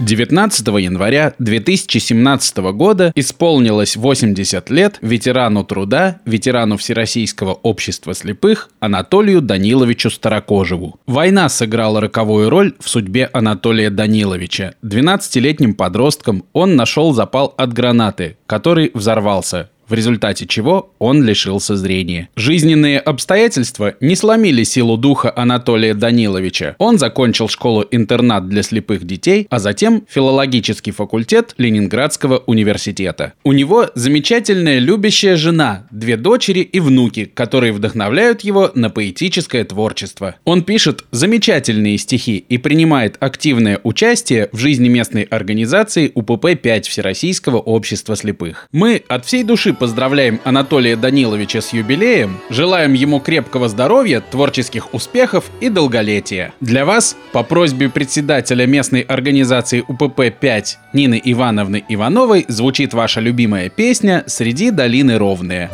19 0.00 0.66
января 0.80 1.34
2017 1.38 2.56
года 2.72 3.12
исполнилось 3.14 3.96
80 3.96 4.70
лет 4.70 4.96
ветерану 5.02 5.62
труда, 5.62 6.20
ветерану 6.24 6.78
Всероссийского 6.78 7.52
общества 7.52 8.14
слепых 8.14 8.70
Анатолию 8.80 9.42
Даниловичу 9.42 10.08
Старокожеву. 10.08 10.96
Война 11.06 11.50
сыграла 11.50 12.00
роковую 12.00 12.48
роль 12.48 12.74
в 12.80 12.88
судьбе 12.88 13.28
Анатолия 13.34 13.90
Даниловича. 13.90 14.72
12-летним 14.82 15.74
подростком 15.74 16.44
он 16.54 16.76
нашел 16.76 17.12
запал 17.12 17.52
от 17.58 17.74
гранаты, 17.74 18.38
который 18.46 18.92
взорвался 18.94 19.68
в 19.90 19.94
результате 19.94 20.46
чего 20.46 20.94
он 20.98 21.24
лишился 21.24 21.76
зрения. 21.76 22.28
Жизненные 22.36 23.00
обстоятельства 23.00 23.94
не 24.00 24.14
сломили 24.14 24.62
силу 24.62 24.96
духа 24.96 25.32
Анатолия 25.34 25.94
Даниловича. 25.94 26.76
Он 26.78 26.98
закончил 26.98 27.48
школу-интернат 27.48 28.48
для 28.48 28.62
слепых 28.62 29.04
детей, 29.04 29.46
а 29.50 29.58
затем 29.58 30.04
филологический 30.08 30.92
факультет 30.92 31.54
Ленинградского 31.58 32.38
университета. 32.46 33.32
У 33.42 33.52
него 33.52 33.88
замечательная 33.94 34.78
любящая 34.78 35.36
жена, 35.36 35.86
две 35.90 36.16
дочери 36.16 36.60
и 36.60 36.78
внуки, 36.78 37.24
которые 37.24 37.72
вдохновляют 37.72 38.42
его 38.42 38.70
на 38.74 38.90
поэтическое 38.90 39.64
творчество. 39.64 40.36
Он 40.44 40.62
пишет 40.62 41.04
замечательные 41.10 41.98
стихи 41.98 42.44
и 42.48 42.58
принимает 42.58 43.16
активное 43.18 43.80
участие 43.82 44.48
в 44.52 44.58
жизни 44.58 44.88
местной 44.88 45.22
организации 45.22 46.12
УПП-5 46.14 46.82
Всероссийского 46.82 47.58
общества 47.58 48.14
слепых. 48.14 48.68
Мы 48.70 49.02
от 49.08 49.24
всей 49.26 49.42
души 49.42 49.74
поздравляем 49.80 50.40
Анатолия 50.44 50.94
Даниловича 50.94 51.62
с 51.62 51.72
юбилеем, 51.72 52.38
желаем 52.50 52.92
ему 52.92 53.18
крепкого 53.18 53.68
здоровья, 53.68 54.20
творческих 54.20 54.94
успехов 54.94 55.50
и 55.60 55.70
долголетия. 55.70 56.52
Для 56.60 56.84
вас, 56.84 57.16
по 57.32 57.42
просьбе 57.42 57.88
председателя 57.88 58.66
местной 58.66 59.00
организации 59.00 59.82
УПП-5 59.88 60.64
Нины 60.92 61.20
Ивановны 61.24 61.82
Ивановой, 61.88 62.44
звучит 62.46 62.92
ваша 62.92 63.20
любимая 63.20 63.70
песня 63.70 64.22
«Среди 64.26 64.70
долины 64.70 65.16
ровные». 65.16 65.70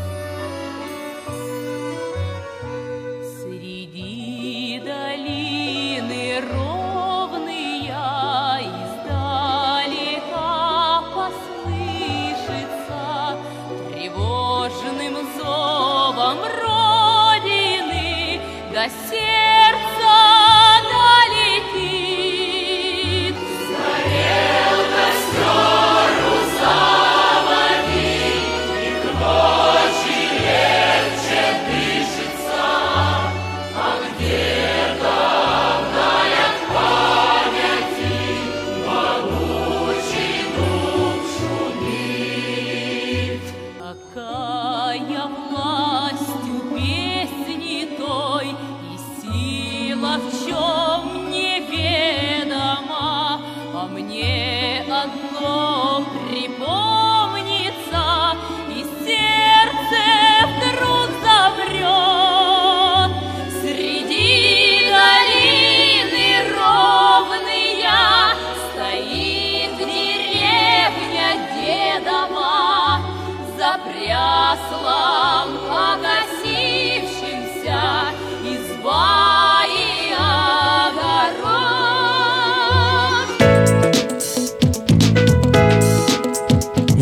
of 50.17 50.46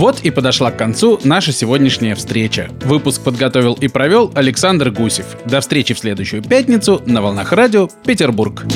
Вот 0.05 0.21
и 0.21 0.31
подошла 0.31 0.71
к 0.71 0.77
концу 0.77 1.19
наша 1.25 1.51
сегодняшняя 1.51 2.15
встреча. 2.15 2.69
Выпуск 2.83 3.23
подготовил 3.25 3.73
и 3.73 3.89
провел 3.89 4.31
Александр 4.35 4.91
Гусев. 4.91 5.25
До 5.47 5.63
встречи 5.63 5.95
в 5.95 5.99
следующую 5.99 6.43
пятницу 6.43 7.03
на 7.07 7.23
волнах 7.23 7.53
радио 7.53 7.89
Петербург. 8.05 8.67